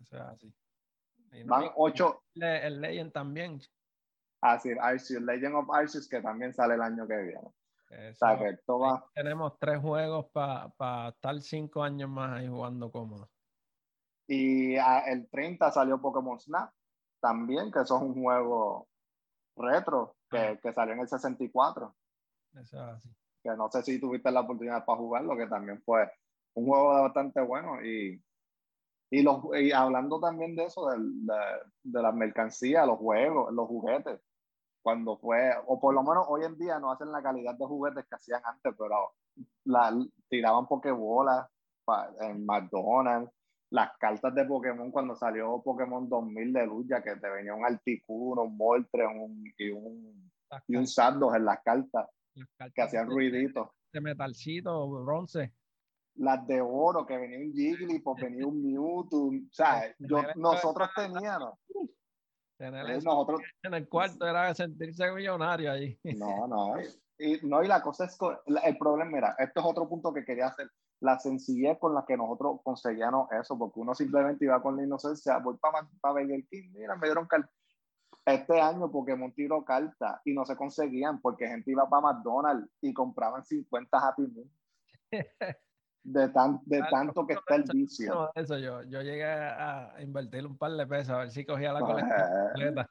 [0.00, 0.54] Eso es así.
[1.46, 2.22] Van ocho.
[2.34, 3.60] El Legend también.
[4.40, 7.50] Ah, sí, Arceus, Legend of Arceus, que también sale el año que viene.
[7.90, 8.26] Eso,
[9.14, 13.30] Tenemos tres juegos para estar cinco años más ahí jugando cómodo.
[14.26, 16.72] Y ah, el 30 salió Pokémon Snap
[17.20, 18.88] también, que eso es un juego
[19.56, 21.94] retro que, que salió en el 64.
[22.54, 23.08] Eso es así.
[23.42, 26.10] Que no sé si tuviste la oportunidad para jugarlo, que también fue
[26.54, 28.20] un juego bastante bueno y
[29.10, 31.38] y, los, y hablando también de eso, de, de,
[31.84, 34.20] de las mercancías, los juegos, los juguetes,
[34.82, 38.04] cuando fue, o por lo menos hoy en día no hacen la calidad de juguetes
[38.08, 39.14] que hacían antes, pero
[39.64, 39.92] la,
[40.28, 41.48] tiraban pokebolas
[42.20, 43.32] en McDonald's,
[43.70, 47.64] las cartas de Pokémon cuando salió Pokémon 2000 de luz, ya que te venía un
[47.64, 50.30] Articuno, un Moltre un, y un,
[50.68, 52.06] y un Sandos en las cartas,
[52.74, 53.68] que hacían ruiditos.
[53.92, 55.52] De metalcito, bronce
[56.18, 61.58] las de oro, que venía un Jigglypuff, venía un Mewtwo, o sea, yo, nosotros teníamos.
[62.58, 65.98] Eh, nosotros, en el cuarto era sentirse millonario ahí.
[66.04, 66.74] No, no,
[67.18, 68.18] y, no, y la cosa es,
[68.64, 72.16] el problema, mira, esto es otro punto que quería hacer, la sencillez con la que
[72.16, 76.70] nosotros conseguíamos eso, porque uno simplemente iba con la inocencia, voy para pa Burger King,
[76.72, 77.50] mira, me dieron carta.
[78.24, 82.92] Este año Pokémon tiró carta y no se conseguían porque gente iba para McDonald's y
[82.92, 84.50] compraban 50 Happy Meal.
[86.06, 88.30] de, tan, de tanto que está el vicio.
[88.34, 91.80] eso yo, yo llegué a invertir un par de pesos a ver si cogía la
[91.80, 92.90] colección completa.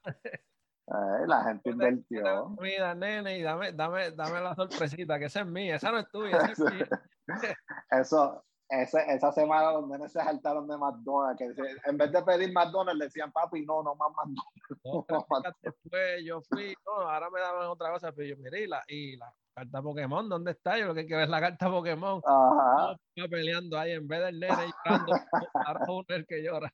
[0.88, 2.50] Eh, la gente invirtió.
[2.62, 6.10] Mira, nene, y dame, dame, dame la sorpresita, que esa es mía, esa no es
[6.10, 7.58] tuya, esa es mía.
[7.90, 12.52] Eso, ese, esa semana los nenes se saltaron de McDonald's, que en vez de pedir
[12.52, 15.60] McDonald's decían, papi, no, no más McDonald's.
[15.62, 19.18] después yo fui, no, ahora me daban otra cosa, pero yo miré y la, y
[19.18, 20.78] la carta Pokémon, ¿dónde está?
[20.78, 22.22] Yo lo que hay que ver es la carta Pokémon.
[22.26, 22.98] Ajá.
[23.30, 25.14] peleando ahí en vez del nene llorando,
[25.54, 26.74] ahora uno es el que llora.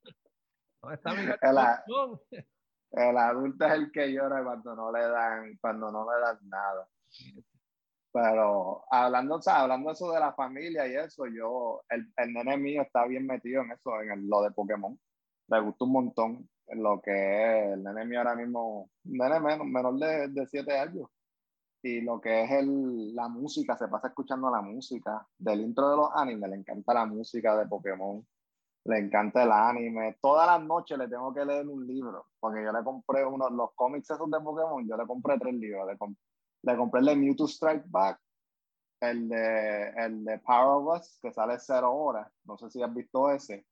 [0.82, 2.20] ¿Dónde está mi carta el, Pokémon?
[2.92, 6.88] El adulto es el que llora cuando no le dan, cuando no le dan nada.
[8.14, 12.58] Pero hablando, o sea, hablando eso de la familia y eso, yo, el, el nene
[12.58, 15.00] mío está bien metido en eso, en lo de Pokémon.
[15.48, 19.98] Le gusta un montón lo que es el nene mío ahora mismo, nene menos, menor
[19.98, 21.10] de, de siete años.
[21.84, 25.26] Y lo que es el, la música, se pasa escuchando la música.
[25.38, 28.26] Del intro de los animes, le encanta la música de Pokémon,
[28.86, 32.72] le encanta el anime, todas las noches le tengo que leer un libro, porque yo
[32.72, 35.98] le compré uno, los cómics esos de Pokémon, yo le compré tres libros, le
[36.78, 38.20] compré el de Mewtwo Strike Back,
[39.02, 42.94] el de, el de Power of Us, que sale cero horas, no sé si has
[42.94, 43.66] visto ese,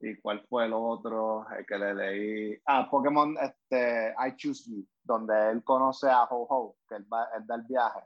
[0.00, 2.58] ¿Y cuál fue el otro el que le leí?
[2.66, 7.44] Ah, Pokémon este, I Choose You, donde él conoce a Ho-Ho, que él, va, él
[7.46, 8.00] da el viaje.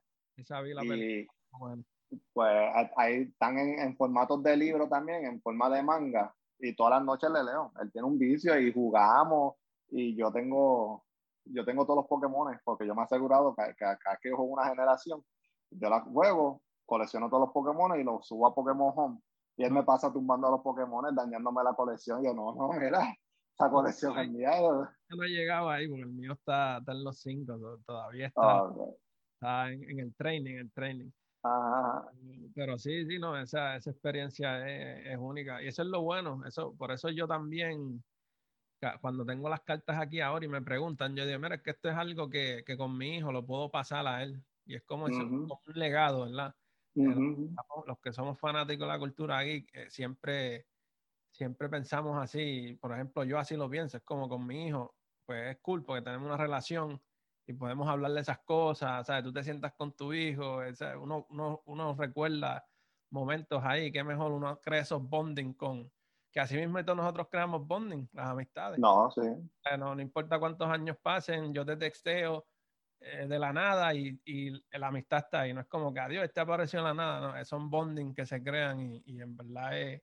[0.97, 1.27] y,
[2.33, 2.51] Pues
[2.97, 7.05] ahí están en, en formatos de libro también, en forma de manga, y todas las
[7.05, 7.73] noches le leo.
[7.81, 9.57] Él tiene un vicio y jugamos,
[9.91, 11.05] y yo tengo,
[11.45, 13.87] yo tengo todos los Pokémon, porque yo me he asegurado que, que,
[14.23, 15.25] que, juego una generación,
[15.71, 19.21] yo la juego, colecciono todos los Pokémon y los subo a Pokémon Home
[19.57, 22.23] y él me pasa tumbando a los Pokémon, dañándome la colección.
[22.25, 23.15] Yo, no, no, mira,
[23.55, 24.59] esa colección es mía.
[24.61, 28.43] Yo no he llegado ahí porque el mío está, está en los cinco, todavía está,
[28.43, 28.73] ah,
[29.35, 31.11] está en, el training, el training.
[31.43, 32.07] Ajá.
[32.55, 35.63] Pero sí, sí, no, esa, esa experiencia es, es, única.
[35.63, 36.41] Y eso es lo bueno.
[36.47, 38.03] Eso, por eso yo también
[39.01, 41.89] cuando tengo las cartas aquí ahora y me preguntan, yo digo, mira, es que esto
[41.89, 44.43] es algo que, que con mi hijo lo puedo pasar a él.
[44.65, 46.55] Y es como, un legado, ¿verdad?
[47.87, 50.67] los, que somos fanáticos de la cultura aquí, eh, siempre,
[51.31, 52.77] siempre pensamos así.
[52.81, 56.03] Por ejemplo, yo así lo pienso, es como con mi hijo, pues es cool porque
[56.03, 57.01] tenemos una relación
[57.47, 59.25] y podemos hablar de esas cosas, ¿sabes?
[59.25, 60.61] Tú te sientas con tu hijo,
[61.01, 62.65] uno, uno, uno recuerda
[63.11, 65.91] momentos ahí, que mejor uno crea esos bonding con,
[66.33, 68.79] que así mismo nosotros creamos bonding, las amistades.
[68.79, 69.21] No, sí.
[69.79, 72.47] no, no importa cuántos años pasen, yo te texteo
[73.01, 75.53] eh, de la nada y, y, la amistad está ahí.
[75.53, 78.43] No es como que adiós, este apareció en la nada, no, son bonding que se
[78.43, 80.03] crean y, y en verdad es,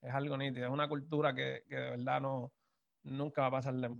[0.00, 2.52] es, algo nítido, es una cultura que, que, de verdad no,
[3.02, 3.94] nunca va a pasar de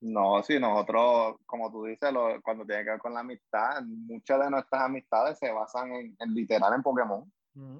[0.00, 4.40] No, sí, nosotros, como tú dices, lo, cuando tiene que ver con la amistad, muchas
[4.40, 7.30] de nuestras amistades se basan en, en literal en Pokémon.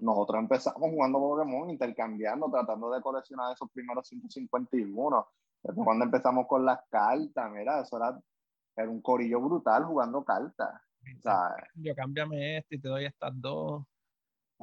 [0.01, 5.29] Nosotros empezamos jugando Pokémon, intercambiando, tratando de coleccionar esos primeros 151.
[5.63, 8.19] Después cuando empezamos con las cartas, mira, eso era,
[8.77, 10.81] era un corillo brutal jugando cartas.
[11.17, 13.85] O sea, yo cámbiame este y te doy estas dos.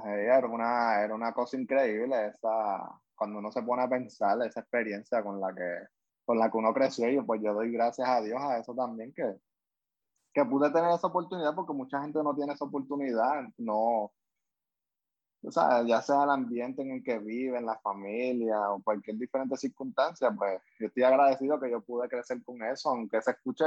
[0.04, 5.24] Era una, era una cosa increíble esa, cuando uno se pone a pensar esa experiencia
[5.24, 5.88] con la que,
[6.26, 9.14] con la que uno creció y pues yo doy gracias a Dios a eso también
[9.14, 9.38] que,
[10.34, 14.12] que pude tener esa oportunidad porque mucha gente no tiene esa oportunidad, no,
[15.48, 19.56] o sea, ya sea el ambiente en el que viven, la familia o cualquier diferente
[19.58, 23.66] circunstancia, pues yo estoy agradecido que yo pude crecer con eso, aunque se escuche,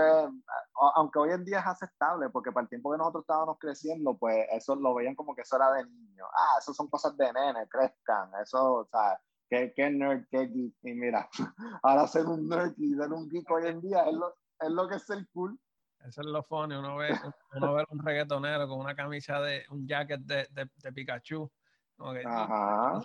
[0.97, 4.47] aunque hoy en día es aceptable, porque para el tiempo que nosotros estábamos creciendo, pues
[4.53, 6.25] eso lo veían como que eso era de niño.
[6.35, 10.75] Ah, eso son cosas de nene, crezcan, eso, o sea, qué, qué nerd, qué geek.
[10.83, 11.29] Y mira,
[11.83, 14.89] ahora ser un nerd y ser un geek hoy en día es lo, es lo
[14.89, 15.59] que es el cool.
[16.01, 17.11] Eso es lo funny, uno ve,
[17.57, 21.51] uno ve un reggaetonero con una camisa de, un jacket de, de, de Pikachu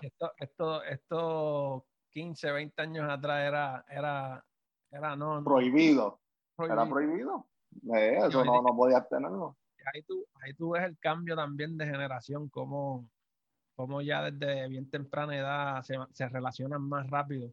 [0.01, 4.45] esto, esto, esto 15, 20 años atrás era, era,
[4.91, 6.19] era no, prohibido.
[6.57, 7.47] Era prohibido.
[7.95, 9.57] Eh, eso no, no podías tenerlo.
[9.93, 13.09] Ahí tú, ahí tú ves el cambio también de generación, como,
[13.75, 17.51] como ya desde bien temprana edad se, se relacionan más rápido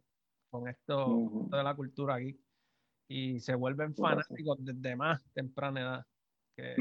[0.51, 2.39] con esto, de la cultura aquí
[3.11, 6.07] y se vuelven fanáticos desde más temprana edad
[6.55, 6.77] que,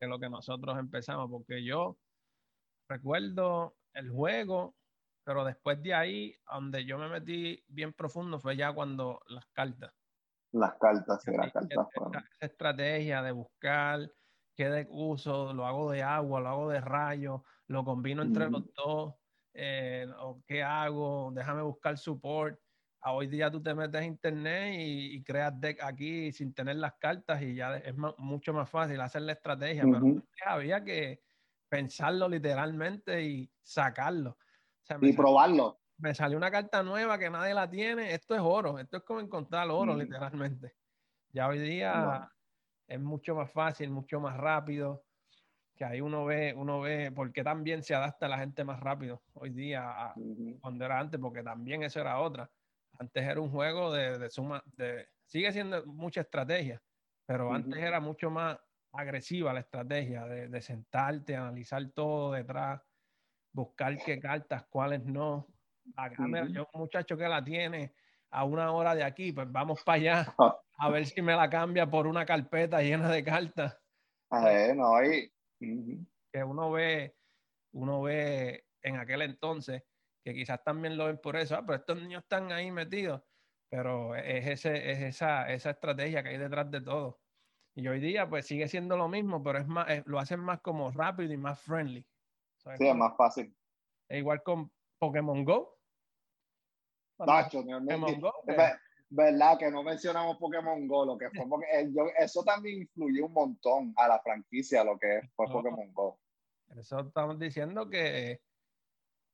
[0.00, 1.96] que, lo que nosotros empezamos, porque yo
[2.88, 4.74] recuerdo el juego,
[5.24, 9.92] pero después de ahí, donde yo me metí bien profundo fue ya cuando las cartas.
[10.52, 11.88] Las cartas, sí, las cartas.
[11.94, 14.10] Esa, estrategia de buscar
[14.54, 18.72] qué de uso, lo hago de agua, lo hago de rayo, lo combino entre los
[18.74, 19.14] dos,
[19.52, 22.58] eh, o qué hago, déjame buscar support.
[23.00, 26.94] A hoy día tú te metes a internet y, creas deck aquí sin tener las
[26.94, 31.23] cartas y ya es mucho más fácil hacer la estrategia, pero había que,
[31.74, 34.38] pensarlo literalmente y sacarlo.
[35.00, 35.80] y probarlo.
[35.98, 38.12] Me salió una carta nueva que nadie la tiene.
[38.14, 38.78] Esto es oro.
[38.78, 39.98] Esto es como encontrar oro, mm.
[39.98, 40.74] literalmente.
[41.32, 42.30] Ya hoy día
[42.86, 45.04] es mucho más fácil, mucho más rápido.
[45.76, 49.24] Que ahí uno ve, uno ve por qué también se adapta la gente más rápido
[49.32, 50.14] hoy día
[50.60, 52.48] cuando era antes, porque también eso era otra.
[53.00, 56.80] Antes era un juego de, suma, de, sigue siendo mucha estrategia,
[57.26, 58.56] pero antes era mucho más
[58.94, 62.80] agresiva la estrategia de, de, sentarte, analizar todo detrás,
[63.52, 65.48] buscar qué cartas, cuáles no.
[66.48, 67.94] Yo, un muchacho que la tiene
[68.30, 70.34] a una hora de aquí, pues vamos para allá
[70.78, 73.78] a ver si me la cambia por una carpeta llena de cartas.
[74.74, 74.96] no,
[76.32, 77.14] Que uno ve,
[77.72, 79.82] uno ve en aquel entonces,
[80.24, 83.22] que quizás también lo ven por eso, ah, pero estos niños están ahí metidos,
[83.68, 87.20] pero es, ese, es esa, esa estrategia que hay detrás de todo.
[87.74, 90.90] Y hoy día, pues sigue siendo lo mismo, pero es más, lo hacen más como
[90.92, 92.06] rápido y más friendly.
[92.78, 93.54] Sí, es más fácil.
[94.08, 95.76] E igual con Pokémon Go.
[97.18, 98.32] Nacho, Pokémon Go,
[99.10, 101.66] verdad que no mencionamos Pokémon Go, lo que fue porque
[102.18, 106.18] eso también influyó un montón a la franquicia, lo que fue Pokémon Go.
[106.76, 108.40] Eso estamos diciendo que,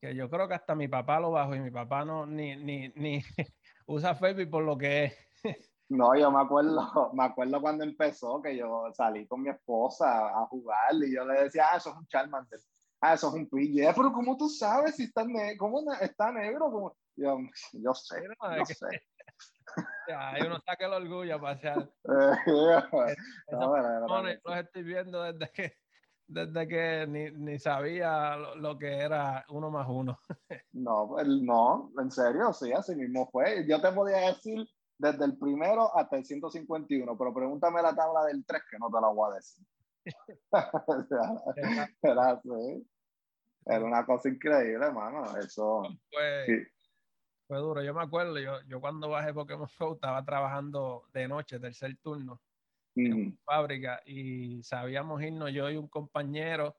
[0.00, 2.88] que yo creo que hasta mi papá lo bajó y mi papá no ni, ni,
[2.90, 3.22] ni
[3.86, 5.29] usa Facebook por lo que es.
[5.90, 6.80] No, yo me acuerdo,
[7.14, 11.42] me acuerdo cuando empezó que yo salí con mi esposa a jugar y yo le
[11.42, 12.60] decía, ah, eso es un Charmander,
[13.00, 15.26] ah, eso es un PJ, pero ¿cómo tú sabes si está,
[15.58, 16.70] ¿cómo está negro?
[16.70, 17.38] Como, yo,
[17.72, 18.86] yo sé, yo sé.
[20.08, 21.88] Ya, uno saca el orgullo a pasear.
[23.52, 25.76] no, los estoy viendo desde que,
[26.26, 30.18] desde que ni, ni sabía lo, lo, que era uno más uno.
[30.72, 33.64] no, pues, no, en serio, sí, así mismo fue.
[33.68, 34.66] Yo te podía decir
[35.00, 39.00] desde el primero hasta el 151, pero pregúntame la tabla del 3 que no te
[39.00, 39.66] la voy a decir.
[42.02, 42.40] era,
[43.64, 45.24] era una cosa increíble, hermano.
[45.38, 45.82] Eso.
[47.46, 51.58] Fue duro, yo me acuerdo, yo, yo cuando bajé Pokémon Go estaba trabajando de noche,
[51.58, 52.40] tercer turno,
[52.94, 56.76] en una fábrica, y sabíamos irnos yo y un compañero,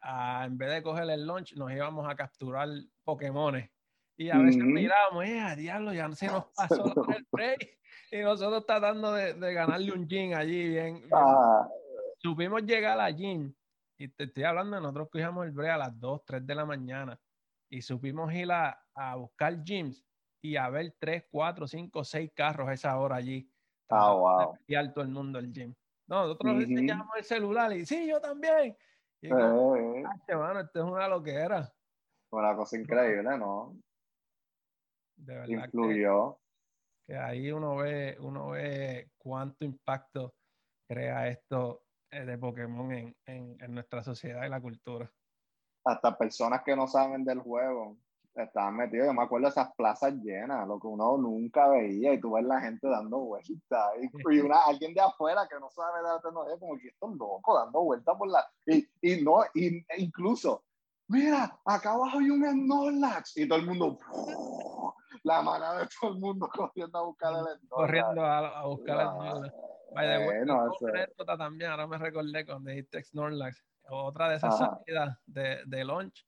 [0.00, 2.68] a, en vez de coger el lunch, nos íbamos a capturar
[3.04, 3.70] Pokémones.
[4.20, 7.78] Y a veces mirábamos, eh, a diablo, ya se nos pasó el break.
[8.12, 11.02] Y nosotros tratando de, de ganarle un gin allí, bien.
[11.10, 11.66] Ah.
[12.18, 13.54] Supimos llegar a gym,
[13.96, 17.18] y te estoy hablando nosotros cogíamos el break a las 2, 3 de la mañana
[17.70, 20.04] y supimos ir a, a buscar gyms
[20.42, 23.50] y a ver 3, 4, 5, 6 carros a esa hora allí.
[23.88, 24.58] Ah, wow.
[24.66, 25.74] Y alto el mundo el gym.
[26.06, 28.76] No, nosotros uh enseñamos el celular y sí, yo también.
[29.22, 30.04] Y eh, eh.
[30.28, 31.72] esto es una loquera.
[32.30, 33.80] Una cosa increíble, ¿no?
[35.24, 36.38] De verdad Influyó.
[37.06, 40.34] Que, que, ahí uno ve, uno ve cuánto impacto
[40.88, 45.10] crea esto eh, de Pokémon en, en, en nuestra sociedad y la cultura
[45.84, 47.96] hasta personas que no saben del juego
[48.34, 49.06] estaban metidos.
[49.06, 52.44] Yo me acuerdo de esas plazas llenas, lo que uno nunca veía, y tú ves
[52.44, 53.54] la gente dando vueltas.
[54.00, 57.60] Y, una, alguien de afuera que no sabe de la tecnología, como que estos locos
[57.64, 58.44] dando vueltas por la.
[58.66, 60.64] Y, y no, y, e incluso,
[61.08, 63.98] mira, acá abajo hay un Snorlax, y todo el mundo.
[65.22, 67.68] La manada de todo el mundo corriendo a buscar el Snorlax.
[67.68, 69.54] Corriendo a, buscar el Snorlax.
[70.24, 76.26] bueno, también, ahora me recordé cuando dijiste Snorlax otra de esas salidas de, de launch,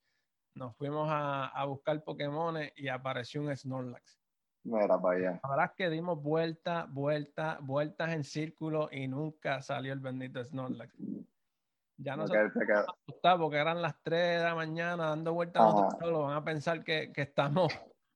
[0.55, 4.18] nos fuimos a, a buscar Pokémon y apareció un Snorlax.
[4.64, 5.40] Mira para allá.
[5.42, 10.44] La verdad es que dimos vueltas, vueltas, vueltas en círculo y nunca salió el bendito
[10.44, 10.94] Snorlax.
[11.98, 12.50] Ya no se
[13.38, 16.22] porque eran las 3 de la mañana dando vueltas solo.
[16.22, 17.72] Van a pensar que, que estamos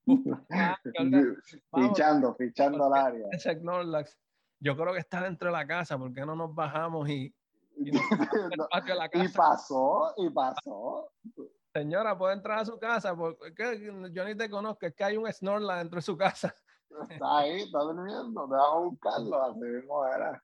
[1.73, 3.27] fichando, fichando al área.
[3.31, 4.17] Ese Snorlax,
[4.59, 5.97] yo creo que está dentro de la casa.
[5.97, 7.33] ¿Por qué no nos bajamos y,
[7.75, 7.91] y,
[9.35, 11.11] pasó, y pasó.
[11.73, 13.79] Señora, puede entrar a su casa porque
[14.11, 16.55] yo ni te conozco, es que hay un Snorla dentro de su casa.
[17.09, 20.43] Está ahí, está durmiendo, te vamos a buscarlo, así mismo era.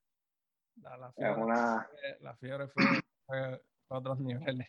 [0.76, 1.90] La, fiebre, una...
[2.20, 2.84] la fiebre fue,
[3.26, 4.68] fue, a otros niveles.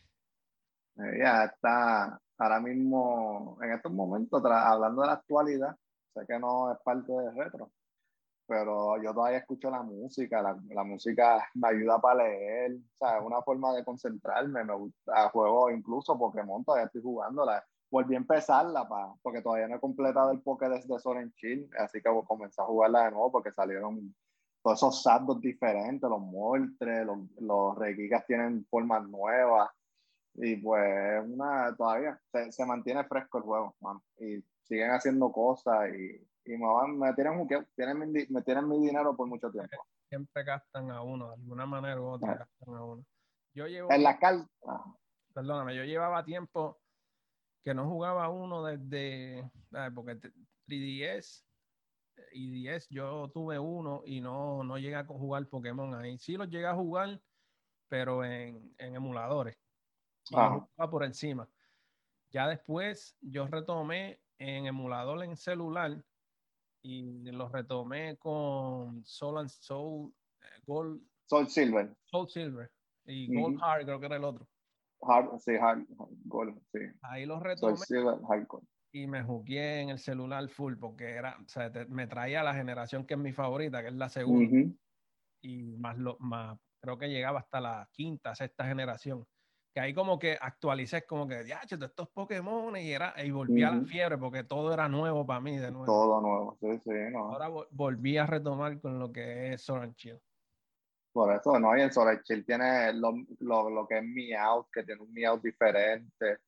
[0.96, 5.76] Ya está ahora mismo, en estos momentos, hablando de la actualidad,
[6.12, 7.70] sé que no es parte de retro,
[8.46, 13.18] pero yo todavía escucho la música, la, la música me ayuda para leer, o sea,
[13.18, 18.18] es una forma de concentrarme, me gusta, juego incluso Pokémon, todavía estoy jugándola, volví a
[18.18, 22.60] empezarla pa, porque todavía no he completado el Pokédex de Soren Chill, así que comencé
[22.60, 24.14] a jugarla de nuevo porque salieron
[24.62, 29.70] todos esos saldos diferentes, los Moltres, los, los Regigas tienen formas nuevas,
[30.34, 35.88] y pues una, todavía se, se mantiene fresco el juego, man, y siguen haciendo cosas
[35.94, 39.76] y y me, van, me tienen, mi, me tienen mi dinero por mucho tiempo.
[40.08, 43.04] Siempre gastan a uno, de alguna manera u otra gastan a uno.
[43.54, 44.48] Yo llevo, en la cal...
[45.32, 46.80] Perdóname, yo llevaba tiempo
[47.64, 49.50] que no jugaba uno desde,
[49.94, 50.20] porque
[50.68, 51.44] 3DS
[52.32, 56.18] y 10 yo tuve uno y no, no llegué a jugar Pokémon ahí.
[56.18, 57.20] Sí los llegué a jugar,
[57.88, 59.56] pero en, en emuladores.
[60.30, 61.48] Y por encima.
[62.30, 66.02] Ya después yo retomé en emulador en celular
[66.82, 71.00] y lo retomé con Soul and Soul eh, Gold.
[71.26, 71.94] Soul Silver.
[72.04, 72.70] Soul Silver.
[73.06, 74.46] Y Gold Hard, creo que era el otro.
[75.00, 75.86] Hard, sí, Hard,
[76.24, 76.80] Gold, sí.
[77.02, 77.76] Ahí lo retomé.
[77.76, 78.66] Soul Silver, Hardcore.
[78.92, 83.06] Y me jugué en el celular full porque era, o sea, me traía la generación
[83.06, 84.72] que es mi favorita, que es la segunda.
[85.42, 89.26] Y más, lo, más, creo que llegaba hasta la quinta, sexta generación
[89.74, 93.64] que ahí como que actualicé como que, ya, todos estos Pokémon y, era, y volví
[93.64, 95.86] a la fiebre porque todo era nuevo para mí de nuevo.
[95.86, 96.92] Todo nuevo, sí, sí.
[97.10, 97.32] No.
[97.32, 100.20] Ahora volví a retomar con lo que es Sword Chill.
[101.12, 101.76] Por eso, ¿no?
[101.76, 105.42] Y el Sword Chill tiene lo, lo, lo, que es Meowth, que tiene un Meowth
[105.42, 106.38] diferente.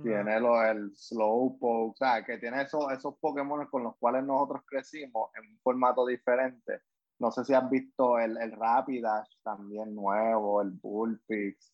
[0.00, 4.62] Tiene lo, el Slowpoke, o sea, que tiene esos, esos Pokémon con los cuales nosotros
[4.64, 6.82] crecimos en un formato diferente.
[7.18, 11.72] No sé si has visto el, el Rapidash también nuevo, el Bullpix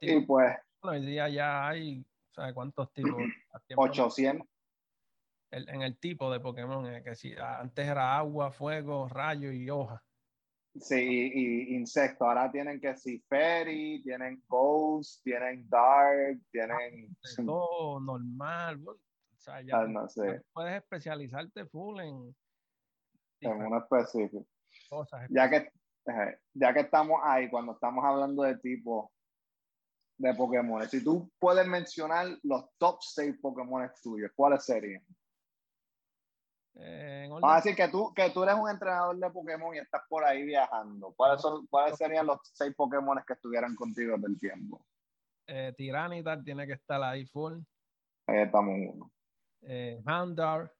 [0.00, 0.56] y pues.
[0.80, 3.16] hoy día ya hay, ¿sabes cuántos tipos?
[3.76, 4.46] 800.
[5.50, 10.02] en el tipo de Pokémon, eh, que si antes era agua, fuego, rayo y hoja.
[10.80, 12.26] Sí, y, insectos.
[12.26, 17.16] Ahora tienen que si Fairy, tienen Ghost, tienen Dark, tienen.
[17.44, 18.86] Todo normal.
[18.86, 18.98] O
[19.38, 20.42] sea, ya ah, no sé.
[20.52, 22.36] puedes especializarte full en.
[23.40, 24.46] En uno específico.
[24.88, 25.70] Cosas ya que,
[26.54, 29.10] ya que estamos ahí, cuando estamos hablando de tipo,
[30.18, 30.88] de Pokémon.
[30.88, 35.04] Si tú puedes mencionar los top 6 Pokémon tuyos, ¿cuáles serían?
[36.78, 40.02] Eh, Vamos a decir que tú, que tú eres un entrenador de Pokémon y estás
[40.08, 41.12] por ahí viajando.
[41.16, 44.84] ¿Cuáles, son, cuáles serían los 6 Pokémon que estuvieran contigo del tiempo?
[45.46, 47.58] Eh, Tiranitar tiene que estar ahí full.
[48.26, 49.10] Ahí estamos uno.
[49.62, 50.70] eh, Houndour.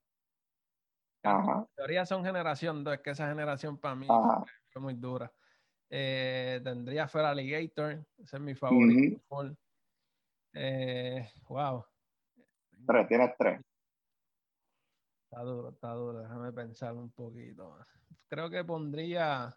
[1.22, 1.61] Ajá.
[1.61, 4.45] En teoría son generación 2, es que esa generación para mí Ajá.
[4.68, 5.32] fue muy dura.
[5.89, 9.20] Eh, tendría Fer Alligator, ese es mi favorito.
[10.53, 11.84] Eh, wow,
[12.87, 13.61] Tres, tienes tres.
[15.24, 16.20] está duro, está duro.
[16.20, 17.87] Déjame pensar un poquito más.
[18.28, 19.57] Creo que pondría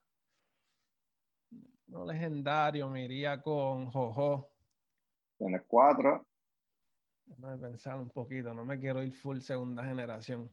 [1.88, 4.52] no legendario, me iría con Jojo.
[5.38, 6.26] Tienes cuatro.
[7.26, 10.50] Déjame pensar un poquito, no me quiero ir full segunda generación.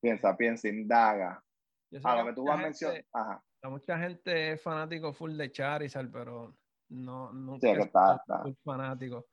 [0.00, 1.44] Piensa, piensa, indaga.
[1.90, 3.04] Sé A lo que tú vas a mencionar.
[3.12, 3.44] Ajá.
[3.70, 6.54] Mucha gente es fanático full de Charizard, pero
[6.88, 9.26] no, nunca Sí, que he está- full fanático.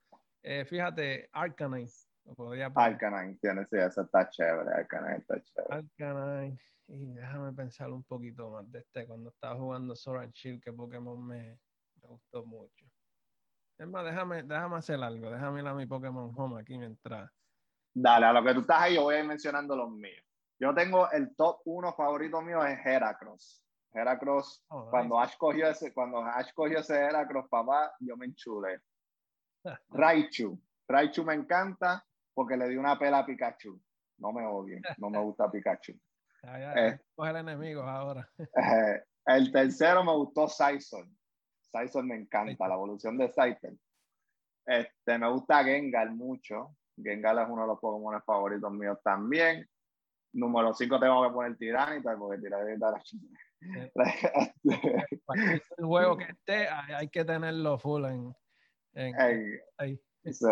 [0.44, 1.90] Eh, fíjate, Arcanine,
[2.26, 2.94] lo podría poner.
[2.94, 4.70] Arcanine, tienes, sí, ese está chévere.
[4.74, 5.76] Arcanine está chévere.
[5.76, 6.60] Arcanine.
[6.88, 9.06] Y déjame pensar un poquito más de este.
[9.06, 11.60] Cuando estaba jugando Sword and Shield, que Pokémon me,
[12.02, 12.86] me gustó mucho.
[13.78, 15.30] Es más, déjame, déjame hacer algo.
[15.30, 17.30] Déjame ir a mi Pokémon Home aquí mientras.
[17.94, 20.26] Dale, a lo que tú estás ahí, yo voy a ir mencionando los míos.
[20.60, 23.64] Yo tengo el top uno favorito mío es Heracross.
[23.94, 24.90] Heracross, Oh, nice.
[24.92, 28.82] cuando Ash cogió ese, cuando Ash cogió ese Heracross, papá, yo me enchulé.
[29.90, 30.60] Raichu.
[30.88, 33.80] Raichu me encanta porque le di una pela a Pikachu.
[34.20, 35.94] No me odien, no me gusta Pikachu.
[36.42, 37.02] Ya, ya, Eh.
[37.16, 38.30] coger enemigos ahora.
[38.40, 41.14] Eh, el tercero me gustó Sison.
[41.62, 43.74] Sison me encanta, la evolución de Scyther.
[44.66, 46.78] Este, me gusta Gengar mucho.
[46.96, 49.68] Gengar es uno de los Pokémon favoritos míos también.
[50.32, 53.18] Número 5 tengo que poner Tiranitar porque Tiranitar este,
[55.26, 58.36] Cualquier juego que esté, hay, que tenerlo full en.
[58.94, 59.16] en-
[59.78, 60.00] ahí.
[60.32, 60.46] sí.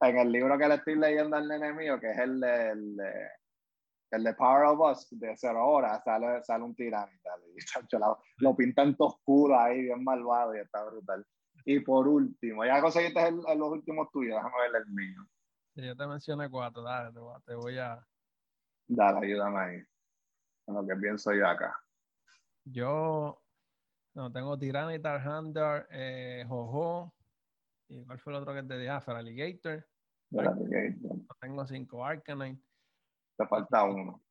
[0.00, 2.96] en el libro que le estoy leyendo al nene mío, que es el de, el
[2.96, 3.28] de,
[4.10, 7.38] el de Power of Us, de cero horas, sale, sale un Tiranitar.
[7.54, 7.56] Y,
[7.98, 11.24] la- lo pintan todo oscuro ahí, bien malvado, y está brutal.
[11.64, 15.22] Y por último, ya conseguiste el- el- los últimos tuyos, déjame ver el mío.
[15.74, 18.06] Sí, Yo te mencioné cuatro, dale, te voy a- te voy a.
[18.88, 19.82] Dale, ayúdame ahí.
[20.66, 21.81] En lo que pienso yo acá.
[22.64, 23.42] Yo
[24.14, 27.14] no tengo Tiranitar, Hunter, eh, Jojo.
[27.88, 28.90] ¿Y cuál fue el otro que te dije?
[28.90, 29.86] Ah, Feraligator.
[30.30, 30.96] Espérate que
[31.40, 32.60] Tengo cinco Arcanine.
[33.36, 34.22] te falta uno.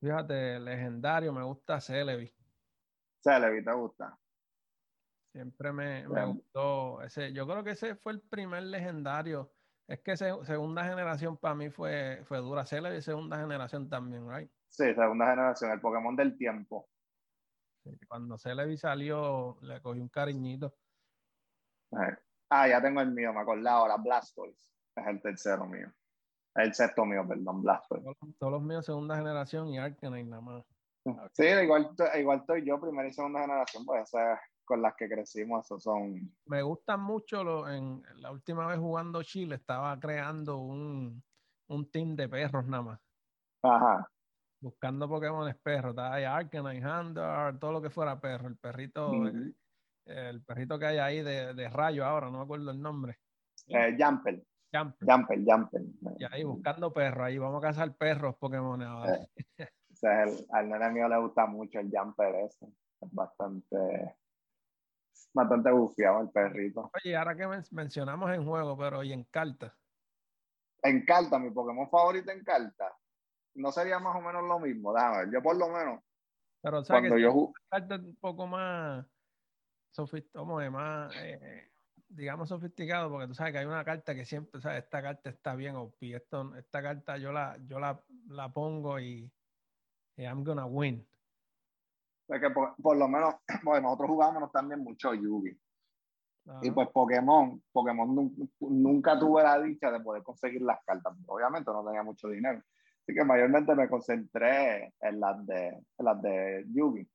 [0.00, 2.32] Fíjate, legendario, me gusta Celebi.
[3.22, 4.18] Celebi, ¿te gusta?
[5.32, 7.32] Siempre me, me gustó ese.
[7.32, 9.52] Yo creo que ese fue el primer legendario.
[9.86, 12.64] Es que se- segunda generación para mí fue, fue dura.
[12.64, 14.50] Celebi segunda generación también, right?
[14.68, 16.88] Sí, segunda generación, el Pokémon del tiempo.
[18.08, 20.74] Cuando Celebi salió, le cogí un cariñito.
[21.92, 22.16] Eh,
[22.52, 24.68] Ah, ya tengo el mío, me acordé ahora, Blastoise.
[24.96, 25.88] Es el tercero mío.
[26.56, 28.02] El sexto mío, perdón, Blastoise.
[28.02, 30.64] Todos, todos los míos segunda generación y Arcanine nada más.
[31.32, 35.64] Sí, igual, igual estoy yo, primera y segunda generación, pues esas con las que crecimos,
[35.64, 36.34] esos son.
[36.46, 41.22] Me gustan mucho, lo, en la última vez jugando Chile, estaba creando un,
[41.68, 43.00] un team de perros nada más.
[43.62, 44.10] Ajá.
[44.60, 45.90] Buscando Pokémon perros.
[45.90, 48.48] Estaba ahí Arcanine, Hunter, todo lo que fuera perro.
[48.48, 49.10] El perrito,
[50.04, 53.18] el perrito que hay ahí de, de rayo ahora, no me acuerdo el nombre.
[53.66, 54.42] Eh, Jumper,
[54.72, 55.08] Jumper.
[55.08, 55.82] Jumper, Jumper.
[56.18, 59.16] Y ahí buscando perros, ahí vamos a cazar perros Pokémon ahora.
[59.56, 59.68] Eh.
[59.92, 62.66] O sea, el, al nene mío le gusta mucho el Jumper ese.
[63.00, 64.16] Es bastante,
[65.32, 66.90] bastante bufiado el perrito.
[67.02, 69.74] Oye, ahora que men- mencionamos en juego, pero y en carta.
[70.82, 72.94] En carta, mi Pokémon favorito en carta.
[73.54, 75.30] No sería más o menos lo mismo, déjame ver.
[75.32, 76.00] Yo por lo menos,
[76.62, 79.06] Pero sabes cuando que yo si ju- carta es un poco más
[79.90, 81.72] sofisticado, más, eh,
[82.08, 85.54] digamos, sofisticado, porque tú sabes que hay una carta que siempre, sabes, esta carta está
[85.54, 89.30] bien OP, esto, esta carta yo la, yo la, la pongo y,
[90.16, 91.06] y I'm gonna win.
[92.28, 93.34] es que por, por lo menos,
[93.64, 95.58] bueno, nosotros jugábamos también mucho Yugi.
[96.46, 96.60] Ajá.
[96.62, 101.14] Y pues Pokémon, Pokémon nun- nunca tuve la dicha de poder conseguir las cartas.
[101.26, 102.62] Obviamente no tenía mucho dinero.
[103.10, 107.10] Así que mayormente me concentré en las de, en las de Yugi.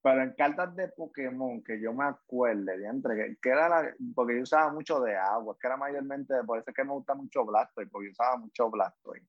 [0.00, 3.92] Pero en cartas de Pokémon que yo me acuerde, de entre que, que era la,
[4.14, 7.16] porque yo usaba mucho de agua, que era mayormente, por eso es que me gusta
[7.16, 9.26] mucho Blastoise, porque yo usaba mucho Blastoise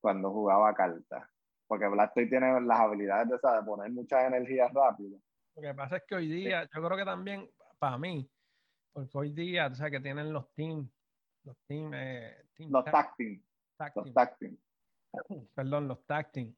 [0.00, 1.28] cuando jugaba cartas.
[1.66, 5.18] Porque Blastoise tiene las habilidades de, esa, de poner muchas energías rápido.
[5.56, 8.30] Lo que pasa es que hoy día, yo creo que también, para mí,
[8.92, 10.88] porque hoy día, tú sabes que tienen los teams,
[11.42, 13.42] los teams, eh, team Los tag- tag team,
[13.76, 14.56] tag los team, tag team.
[15.54, 16.54] perdón, los tag team.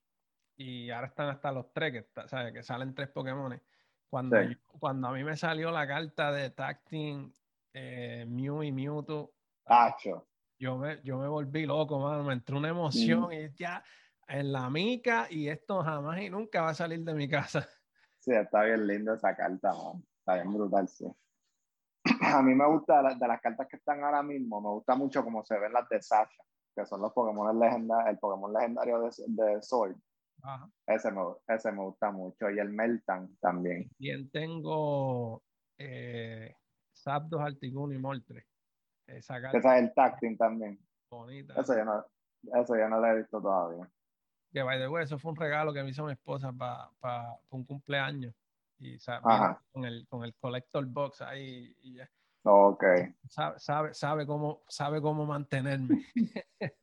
[0.57, 2.53] Y ahora están hasta los tres, que, está- ¿sabes?
[2.53, 3.61] que salen tres Pokémon.
[4.09, 4.51] Cuando, Sí.
[4.51, 7.33] yo- cuando a mí me salió la carta de tag team,
[7.73, 9.33] eh, Mew y Mewtwo,
[9.65, 10.29] Tacho.
[10.59, 12.23] yo me, yo me volví loco, mano.
[12.23, 13.33] Me entró una emoción Mm.
[13.33, 13.83] y ya
[14.29, 17.67] en la mica y esto jamás y nunca va a salir de mi casa.
[18.19, 20.05] Sí, está bien linda esa carta, man.
[20.19, 21.07] Está bien brutal, sí.
[22.39, 25.43] A mí me gusta, de las cartas que están ahora mismo, me gusta mucho cómo
[25.45, 26.43] se ven las de Sasha.
[26.75, 29.97] Que son los Pokémon legendarios, el Pokémon legendario de, de Sword.
[30.87, 32.51] Ese, me, ese me gusta mucho.
[32.51, 33.89] Y el Meltan también.
[33.99, 35.43] Bien, tengo
[35.79, 36.55] eh,
[36.95, 38.47] Zapdos, Articuno y Moltre.
[39.07, 40.79] Esa, Esa es el Tacting también.
[41.11, 41.55] Bonita.
[41.61, 42.05] Eso ya, no,
[42.61, 43.89] eso ya no lo he visto todavía.
[44.53, 47.65] Que by the way, eso fue un regalo que me hizo mi esposa para un
[47.65, 48.35] cumpleaños.
[48.79, 48.99] Y
[49.71, 52.11] con el, con el collector box ahí y ya.
[52.45, 52.85] Ok.
[53.29, 56.05] Sabe, sabe, sabe, cómo, sabe cómo mantenerme.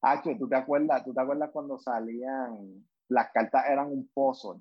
[0.00, 1.04] Hacho, ¿tú te acuerdas?
[1.04, 4.60] ¿Tú te acuerdas cuando salían las cartas eran un puzzle,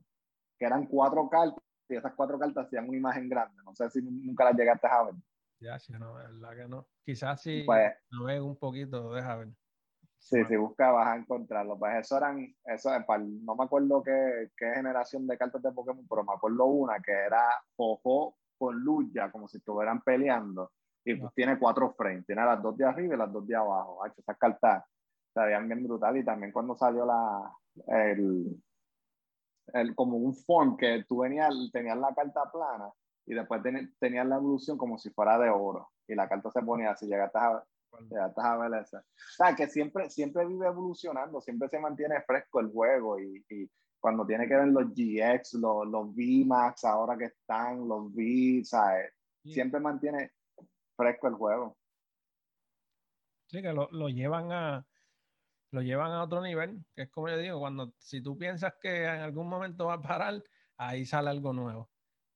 [0.58, 3.62] que eran cuatro cartas y esas cuatro cartas hacían una imagen grande?
[3.66, 5.16] No sé si nunca las llegaste a ver.
[5.60, 6.88] Ya, sí, no, es verdad que no.
[7.06, 9.50] Quizás si pues, lo ves un poquito, deja ver.
[10.20, 11.78] Sí, si buscas vas a encontrarlo.
[11.78, 16.24] Pues eso eran, eso, no me acuerdo qué, qué, generación de cartas de Pokémon, pero
[16.24, 17.44] me acuerdo una que era
[17.76, 20.72] Jojo con Luya, como si estuvieran peleando.
[21.06, 24.06] Y pues tiene cuatro frames, tiene las dos de arriba y las dos de abajo.
[24.06, 24.86] esas cartas
[25.34, 26.16] se veían bien brutal.
[26.16, 27.52] Y también cuando salió la,
[27.88, 28.62] el,
[29.74, 32.90] el, como un form que tú venías, tenías la carta plana
[33.26, 33.62] y después
[34.00, 35.90] tenías la evolución como si fuera de oro.
[36.08, 37.64] Y la carta se ponía así, llegaste a,
[38.02, 39.00] llegaste a ver esa.
[39.00, 43.70] O sea, que siempre, siempre vive evolucionando, siempre se mantiene fresco el juego y, y
[44.00, 49.14] cuando tiene que ver los GX, los, los VMAX, ahora que están, los V, ¿sabes?
[49.46, 50.32] Siempre mantiene
[50.96, 51.78] fresco el juego.
[53.48, 54.86] Sí, que lo, lo, llevan a
[55.72, 59.06] lo llevan a otro nivel, que es como yo digo, cuando si tú piensas que
[59.06, 60.44] en algún momento va a parar,
[60.78, 61.90] ahí sale algo nuevo.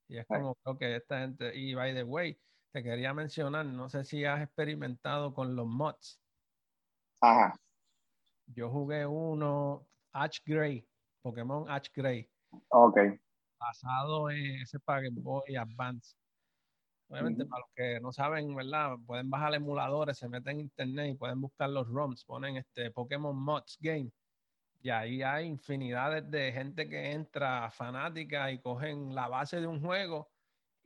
[0.07, 2.39] Y es como, ok, esta gente, y by the way,
[2.77, 6.21] te quería mencionar, no sé si has experimentado con los mods.
[7.19, 7.59] Ajá.
[8.45, 10.87] Yo jugué uno, Ash Gray,
[11.23, 12.29] Pokémon Ash Gray.
[12.69, 12.99] Ok.
[13.59, 16.15] Basado en ese para Game Boy Advance.
[17.09, 18.95] Obviamente, para los que no saben, ¿verdad?
[19.07, 23.35] Pueden bajar emuladores, se meten en internet y pueden buscar los ROMs, ponen este Pokémon
[23.35, 24.11] Mods Game.
[24.83, 29.81] Y ahí hay infinidades de gente que entra fanática y cogen la base de un
[29.81, 30.29] juego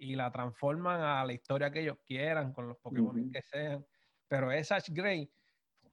[0.01, 3.85] y la transforman a la historia que ellos quieran, con los Pokémon que sean.
[4.27, 5.31] Pero esa Ash Gray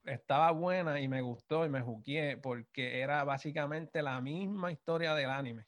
[0.03, 5.29] estaba buena y me gustó y me juqué porque era básicamente la misma historia del
[5.29, 5.67] anime.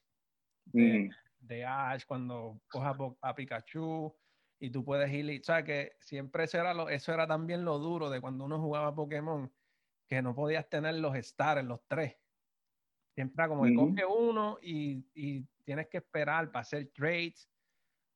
[0.73, 4.11] De, Ash cuando coja a Pikachu
[4.59, 7.77] y tú puedes ir, o sea que siempre eso era, lo, eso era también lo
[7.77, 9.51] duro de cuando uno jugaba Pokémon,
[10.07, 12.17] que no podías tener los stars, los tres.
[13.13, 17.50] Siempre era como que coge uno y, y, tienes que esperar para hacer trades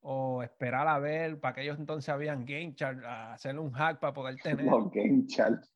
[0.00, 4.12] o esperar a ver, para que ellos entonces habían game chart, hacerle un hack para
[4.12, 4.66] poder tener.
[4.66, 5.72] Los game charts.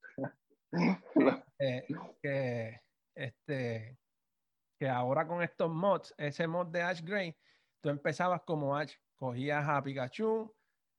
[1.63, 1.85] Eh,
[2.23, 2.81] que,
[3.15, 3.99] este,
[4.79, 7.37] que ahora con estos mods, ese mod de Ash Gray,
[7.83, 10.55] tú empezabas como Ash, cogías a Pikachu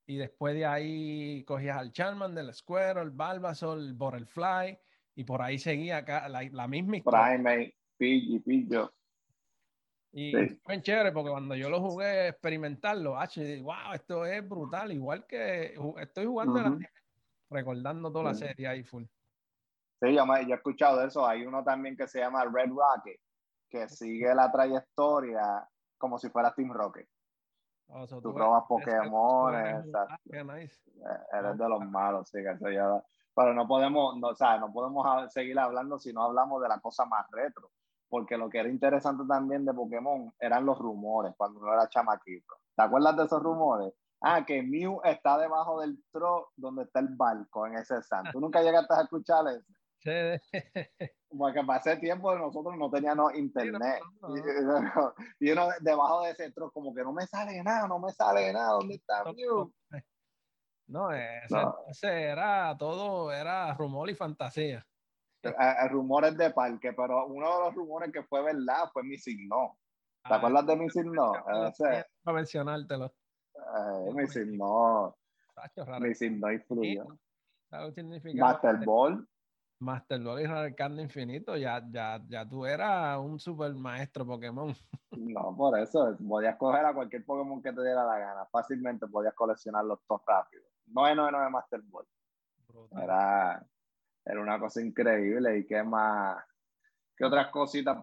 [0.05, 4.78] y después de ahí cogías al Charmander, el Squirtle, el Bulbasaur, el Butterfly
[5.15, 7.41] y por ahí seguía acá la, la misma historia.
[7.41, 8.93] Prime, Pidgey, Pidgeot.
[10.14, 10.34] Y
[10.64, 15.74] fue chévere porque cuando yo lo jugué, experimentarlo, H, wow, esto es brutal, igual que
[15.99, 16.80] estoy jugando,
[17.49, 19.05] recordando toda la serie ahí full.
[20.01, 21.26] Sí, yo, he escuchado eso.
[21.26, 23.20] Hay uno también que se llama Red Rocket,
[23.70, 25.66] que sigue la trayectoria
[25.97, 27.07] como si fuera Team Rocket.
[27.88, 30.70] Oh, tú, probas Pokémon, ah, eh,
[31.34, 35.59] eres de los malos, sí, que Pero no podemos, no, o sea, no podemos seguir
[35.59, 37.70] hablando si no hablamos de la cosa más retro
[38.12, 42.55] porque lo que era interesante también de Pokémon eran los rumores cuando uno era chamaquito.
[42.76, 43.93] ¿Te acuerdas de esos rumores?
[44.20, 48.32] Ah, que Mew está debajo del tro donde está el barco en ese santo.
[48.34, 49.66] ¿Tú nunca llegaste a escuchar eso?
[49.99, 50.59] Sí.
[51.38, 54.01] Porque pasé tiempo nosotros no teníamos internet.
[55.39, 58.51] Y, uno debajo de ese tro como que no me sale nada, no me sale
[58.51, 58.74] nada.
[58.74, 59.74] ¿Dónde está Mew?
[60.88, 64.86] No, ese, era todo, era rumor y fantasía
[65.57, 69.77] a, rumores de parque, pero uno de los rumores que fue verdad fue mi signo.
[70.23, 71.31] ¿Te ah, acuerdas de mi signo?
[72.23, 73.05] Para mencionártelo.
[73.55, 75.15] Eh, mi signo.
[75.99, 77.05] Mi signo influyó.
[78.35, 79.27] Master Ball.
[79.79, 84.75] Master Ball y Radicando Infinito, ya, ya, ya tú eras un super maestro Pokémon.
[85.11, 89.33] No, por eso, podías coger a cualquier Pokémon que te diera la gana, fácilmente podías
[89.33, 90.63] coleccionarlos todos rápido.
[90.85, 92.05] No es de Master Ball.
[92.91, 93.65] Era,
[94.26, 95.59] era una cosa increíble.
[95.59, 96.43] ¿Y qué más?
[97.15, 97.97] ¿Qué otras cositas?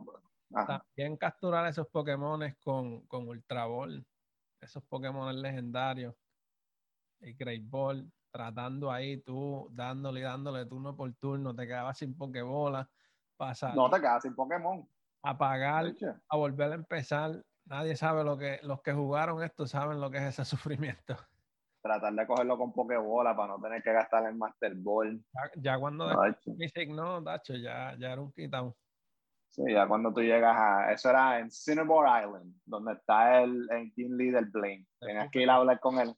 [0.50, 4.06] También capturar esos Pokémon con, con Ultra Ball,
[4.60, 6.14] esos Pokémon legendarios
[7.20, 12.16] y Great Ball, tratando ahí tú, dándole y dándole turno por turno, te quedabas sin
[12.16, 12.88] Pokébola,
[13.36, 13.74] pasar.
[13.74, 14.88] No te quedabas sin Pokémon.
[15.22, 15.94] Apagar,
[16.28, 17.44] a volver a empezar.
[17.64, 21.16] Nadie sabe lo que, los que jugaron esto saben lo que es ese sufrimiento.
[21.88, 25.22] Tratar de cogerlo con pokebola para no tener que gastar el Master Ball.
[25.32, 26.08] Ya, ya cuando
[26.56, 28.76] Mystic no, Dacho, ya, ya era un quitado.
[29.50, 30.92] Sí, ya cuando tú llegas a.
[30.92, 34.86] Eso era en Cinnamon Island, donde está el, el King Leader Blaine.
[35.00, 36.14] Tenías que ir a hablar con él.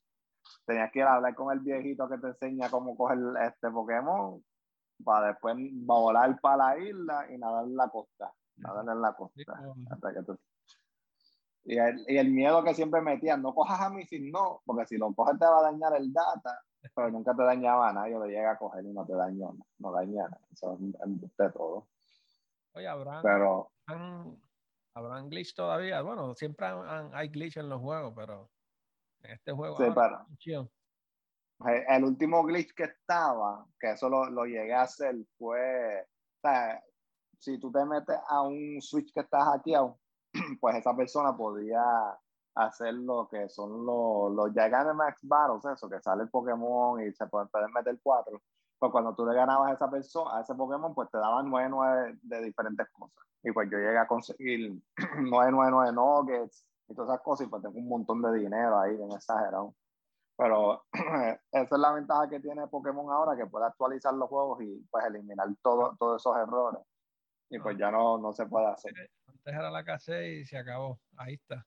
[0.67, 4.43] Tenías que ir a hablar con el viejito que te enseña cómo coger este Pokémon
[5.05, 8.33] para después volar para la isla y nadar en la costa.
[8.57, 9.53] Nadar en la costa.
[9.91, 10.39] Hasta que tú
[11.65, 14.87] y el, y el, miedo que siempre metían, no cojas a mí si no, porque
[14.87, 16.63] si lo coges te va a dañar el data,
[16.95, 19.93] pero nunca te dañaba nada, yo lo llega a coger y no te dañó, no
[19.93, 21.89] daña nada, eso es de todo.
[22.73, 23.73] Oye, Abraham, pero,
[24.95, 26.01] ¿habrán glitch todavía?
[26.03, 26.67] Bueno, siempre
[27.13, 28.51] hay glitch en los juegos, pero
[29.23, 29.77] en este juego...
[29.77, 30.71] Sí, pero,
[31.89, 36.83] el último glitch que estaba, que eso lo, lo llegué a hacer, fue, o sea,
[37.39, 39.99] si tú te metes a un switch que está hackeado,
[40.59, 41.83] pues esa persona podía
[42.55, 47.27] hacer lo que son los, los Gigantamax Battles, eso, que sale el Pokémon y se
[47.27, 48.41] pueden, meter cuatro.
[48.79, 51.69] Pues cuando tú le ganabas a esa persona, a ese Pokémon, pues te daban nueve,
[51.71, 53.25] nueve de diferentes cosas.
[53.43, 54.83] Y pues yo llegué a conseguir
[55.21, 58.79] nueve, nueve, nueve nuggets y todas esas cosas, y pues tengo un montón de dinero
[58.79, 59.75] ahí, bien exagerado.
[60.37, 60.85] Pero
[61.53, 65.05] esa es la ventaja que tiene Pokémon ahora, que puede actualizar los juegos y pues
[65.05, 66.81] eliminar todo, todos esos errores.
[67.51, 68.95] Y pues ya no, no se puede hacer
[69.45, 71.01] era la casa y se acabó.
[71.17, 71.67] Ahí está.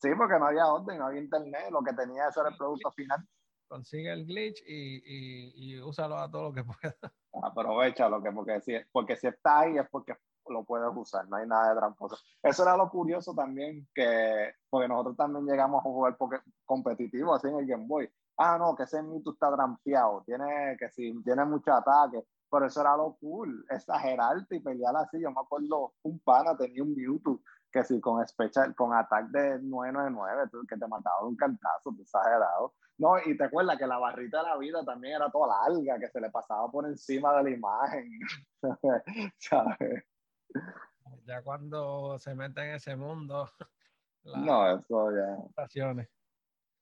[0.00, 1.70] Sí, porque no había orden, no había internet.
[1.70, 3.26] Lo que tenía eso era el producto final.
[3.68, 6.96] Consigue el glitch y, y, y úsalo a todo lo que pueda.
[7.42, 10.14] Aprovechalo, que porque si, porque si está ahí es porque
[10.50, 12.16] lo puedes usar, no hay nada de tramposo.
[12.42, 17.48] Eso era lo curioso también, que porque nosotros también llegamos a jugar porque, competitivo así
[17.48, 18.10] en el Game Boy.
[18.36, 22.80] Ah, no, que ese Mewtwo está trampeado, tiene que si tiene mucho ataque, pero eso
[22.80, 25.20] era lo cool, exagerarte y pelear así.
[25.20, 27.40] Yo me acuerdo, un pana tenía un Mewtwo
[27.72, 32.72] que sí, con special, con ataque de 999, que te mataba de un cantazo, exagerado.
[32.98, 36.08] No, y te acuerdas que la barrita de la vida también era toda larga, que
[36.08, 38.08] se le pasaba por encima de la imagen.
[39.38, 40.04] ¿Sabes?
[41.24, 43.50] Ya cuando se mete en ese mundo.
[44.22, 45.64] no, eso ya.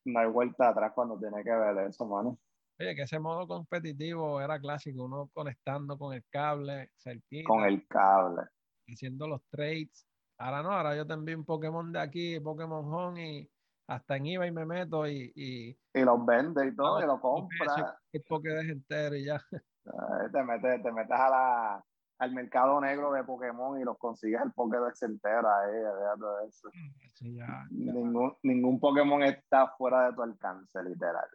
[0.04, 2.38] No hay vuelta atrás cuando tiene que ver eso, mano.
[2.78, 7.46] Oye, que ese modo competitivo era clásico, uno conectando con el cable, cerquita.
[7.46, 8.42] Con el cable.
[8.88, 10.06] Haciendo los trades.
[10.38, 13.50] Ahora no, ahora yo te envío un Pokémon de aquí, Pokémon Home, y
[13.86, 15.32] hasta en eBay me meto y...
[15.34, 17.98] Y, y los vende y todo, y lo compra.
[18.12, 19.40] El Pokédex entero y ya.
[20.32, 21.84] Te metes, te metes a la,
[22.18, 25.72] al mercado negro de Pokémon y los consigues el Pokédex entero ahí,
[26.20, 26.70] todo eso.
[27.14, 31.28] Sí, ya, Ningún, ningún Pokémon está fuera de tu alcance, literal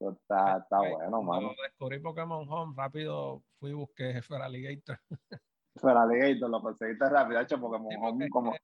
[0.00, 1.48] está, está bueno, mano.
[1.48, 4.98] Cuando descubrí Pokémon Home, rápido fui y busqué Feraligator.
[5.76, 8.54] Feraligator, lo conseguiste rápido, hecho Pokémon Home como...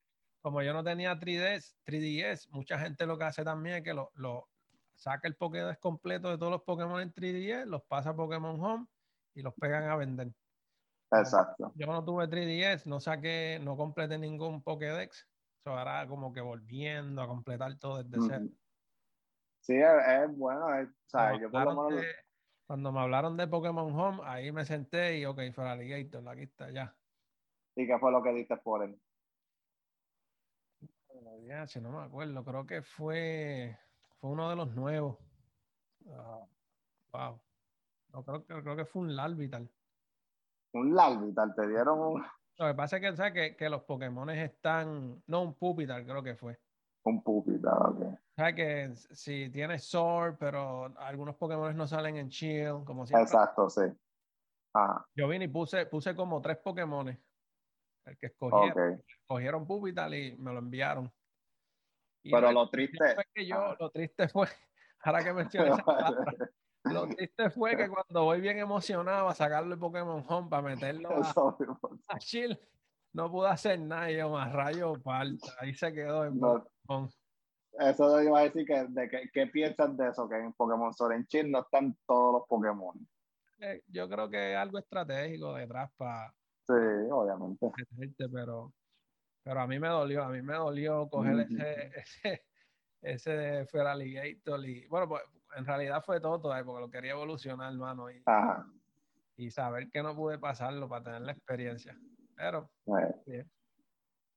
[0.43, 4.11] Como yo no tenía 3DS, 3DS, mucha gente lo que hace también es que lo,
[4.15, 4.49] lo
[4.95, 8.87] saca el Pokédex completo de todos los Pokémon en 3DS, los pasa a Pokémon Home
[9.35, 10.33] y los pegan a vender.
[11.13, 11.73] Exacto.
[11.75, 15.27] Yo no tuve 3DS, no saqué, no completé ningún Pokédex.
[15.59, 18.47] Eso ahora como que volviendo a completar todo desde cero.
[19.61, 20.67] Sí, es, bueno.
[22.67, 26.71] cuando me hablaron de Pokémon Home, ahí me senté y, ok, fue Alligator, aquí está,
[26.71, 26.95] ya.
[27.77, 28.99] ¿Y qué fue lo que diste por él?
[31.81, 33.77] No me acuerdo, creo que fue,
[34.21, 35.19] fue uno de los nuevos.
[36.13, 36.47] Ah,
[37.13, 37.41] wow.
[38.13, 39.69] No, creo, creo que fue un Larvital.
[40.73, 42.25] Un Larvital, te dieron un.
[42.57, 43.33] Lo que pasa es que, ¿sabes?
[43.33, 45.23] Que, que los Pokémon están.
[45.27, 46.61] No, un Pupital, creo que fue.
[47.03, 48.19] Un Pupital, ok.
[48.41, 53.25] ¿Sabes que si tienes Sword, pero algunos Pokémon no salen en Chill, como siempre?
[53.25, 53.83] Exacto, sí.
[55.15, 57.09] Yo vine y puse, puse como tres Pokémon.
[57.09, 61.13] El que escogieron, escogieron Pupital y me lo enviaron.
[62.23, 63.15] pero lo triste.
[63.15, 64.49] Fue que yo, Lo triste fue,
[65.01, 66.35] ahora que mencioné esa palabra,
[66.85, 71.11] lo triste fue que cuando voy bien emocionado a sacarle Pokémon Home para meterlo
[72.09, 72.59] a, Chill,
[73.13, 74.11] no pude hacer nada.
[74.11, 75.47] yo más rayo falta.
[75.59, 77.11] Ahí se quedó en Pokémon.
[77.79, 80.29] Eso iba a decir que, de ¿qué piensas de eso?
[80.29, 83.09] Que en Pokémon Sword en Chill no están todos los Pokémon.
[83.61, 86.35] Eh, yo creo que es algo estratégico detrás para.
[86.67, 86.75] Sí,
[87.11, 87.71] obviamente.
[88.33, 88.73] Pero,
[89.43, 92.45] pero a mí me dolió, a mí me dolió coger ese, ese,
[93.03, 95.23] ese Feraligator y bueno, pues
[95.57, 98.23] en realidad fue todo, porque lo quería evolucionar, hermano, y,
[99.37, 101.99] y saber que no pude pasarlo para tener la experiencia.
[102.37, 102.71] Pero,
[103.27, 103.51] bien.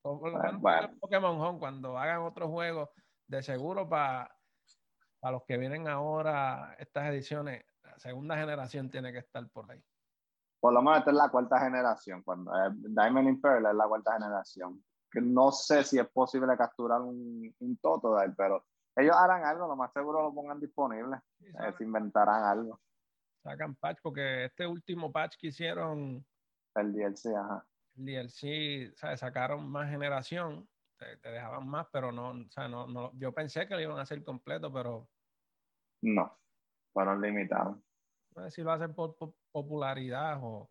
[0.02, 2.92] Por lo menos Pokémon Home, cuando hagan otro juego,
[3.28, 4.36] de seguro para
[5.24, 9.84] los que vienen ahora, estas ediciones, la segunda generación tiene que estar por ahí.
[10.60, 13.88] Por lo menos esta es la cuarta generación, cuando eh, Diamond in Pearl es la
[13.88, 14.84] cuarta generación.
[15.12, 18.66] Que no sé si es posible capturar un, un Totodile, pero
[18.96, 21.18] ellos harán algo, lo más seguro lo pongan disponible.
[21.42, 22.80] Eh, se inventarán algo.
[23.44, 26.26] Sacan patch, porque este último patch que hicieron.
[26.76, 27.66] El DLC, ajá.
[27.98, 29.20] El DLC, ¿sabes?
[29.20, 30.68] sacaron más generación,
[30.98, 34.04] te, dejaban más, pero no, o sea, no, no, yo pensé que lo iban a
[34.04, 35.08] hacer completo, pero.
[36.02, 36.38] No,
[36.92, 37.78] fueron limitados.
[38.36, 39.16] No sé si lo hacen por,
[39.52, 40.70] popularidad o,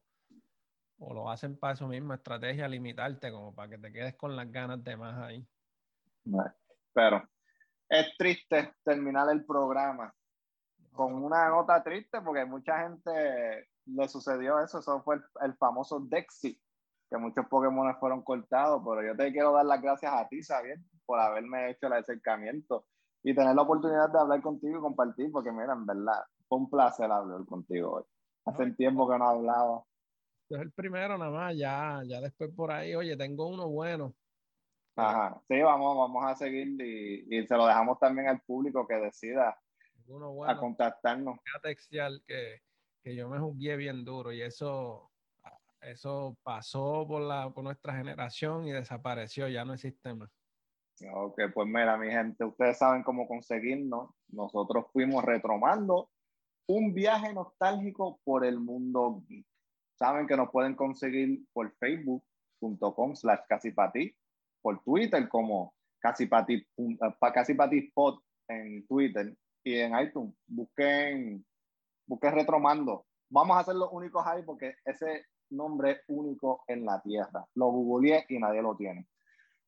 [0.99, 4.51] o lo hacen para eso mismo, estrategia, limitarte, como para que te quedes con las
[4.51, 5.47] ganas de más ahí.
[6.93, 7.29] Pero
[7.89, 10.15] es triste terminar el programa
[10.93, 16.61] con una nota triste porque mucha gente le sucedió eso, eso fue el, famoso Dexy,
[17.13, 20.79] que muchos Pokémon fueron cortados, pero yo te quiero dar las gracias a ti, Xavier,
[21.05, 22.87] por haberme hecho el acercamiento
[23.23, 26.71] y tener la oportunidad de hablar contigo y compartir, porque mira, en verdad, fue un
[26.71, 28.05] placer hablar contigo hoy.
[28.47, 29.85] Hace tiempo que no hablaba.
[30.43, 34.15] Este es el primero nada más, ya, ya después por ahí, oye, tengo uno bueno.
[34.97, 38.95] Ajá, sí, vamos, vamos a seguir y, y se lo dejamos también al público que
[38.95, 39.59] decida
[40.47, 41.37] a contactarnos.
[41.37, 41.61] A
[42.27, 42.63] que,
[43.03, 45.12] que yo me jugué bien duro y eso,
[45.83, 50.31] eso pasó por, la, por nuestra generación y desapareció, ya no existe más.
[51.15, 54.11] Ok, pues mira, mi gente, ustedes saben cómo conseguirnos.
[54.29, 56.11] Nosotros fuimos retromando
[56.69, 59.23] un viaje nostálgico por el mundo
[59.99, 64.13] Saben que nos pueden conseguir por facebook.com slash casipati,
[64.61, 70.35] por Twitter como casipati, eh, spot en Twitter y en iTunes.
[70.47, 71.45] Busquen,
[72.07, 73.07] busquen Retromando.
[73.31, 77.47] Vamos a ser los únicos ahí porque ese nombre único en la tierra.
[77.55, 79.07] Lo googleé y nadie lo tiene.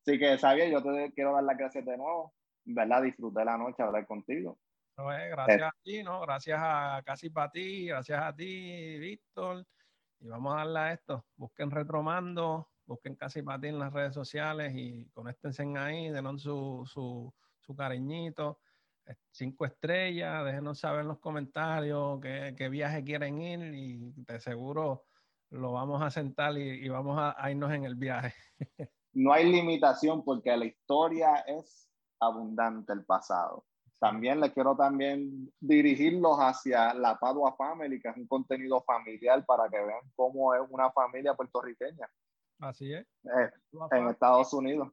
[0.01, 2.35] Así que, Xavier, yo te quiero dar las gracias de nuevo.
[2.67, 3.03] ¿Verdad?
[3.03, 4.59] Disfruté la noche hablar contigo.
[4.97, 6.21] Eh, gracias a ti, ¿no?
[6.21, 9.67] Gracias a Casi para ti, gracias a ti, Víctor.
[10.21, 11.27] Y vamos a darle a esto.
[11.37, 16.85] Busquen Retromando, busquen Casi para ti en las redes sociales y conéctense ahí, denos su,
[16.87, 18.61] su, su cariñito.
[19.31, 25.05] Cinco estrellas, déjenos saber en los comentarios qué, qué viaje quieren ir y de seguro
[25.55, 28.35] lo vamos a sentar y, vamos a, irnos en el viaje.
[29.15, 31.89] no hay limitación porque la historia es
[32.21, 33.65] abundante el pasado.
[34.01, 39.69] También les quiero también dirigirlos hacia la Padua Family, que es un contenido familiar para
[39.69, 42.07] que vean cómo es una familia puertorriqueña.
[42.61, 43.07] Así es.
[43.25, 43.51] Eh,
[43.93, 44.89] en Estados Unidos.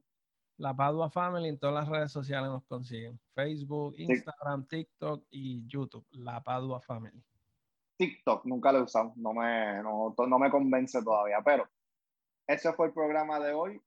[0.56, 3.18] La Padua Family en todas las redes sociales nos consiguen.
[3.34, 6.06] Facebook, Instagram, TikTok y YouTube.
[6.12, 7.22] La Padua Family.
[8.02, 11.68] TikTok nunca lo he usado, no me, no, no me convence todavía, pero
[12.48, 13.80] ese fue el programa de hoy.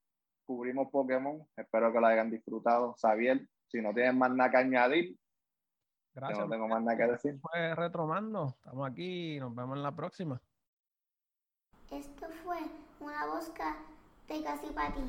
[0.46, 2.94] Cubrimos Pokémon, espero que lo hayan disfrutado.
[2.94, 5.18] Xavier, si no tienen más nada que añadir,
[6.14, 6.38] Gracias.
[6.38, 7.38] no tengo más nada que decir.
[7.40, 8.54] Fue Retromando.
[8.56, 10.40] Estamos aquí y nos vemos en la próxima.
[11.90, 12.58] Esto fue
[13.00, 13.76] una bosca
[14.28, 15.02] de casi para ti.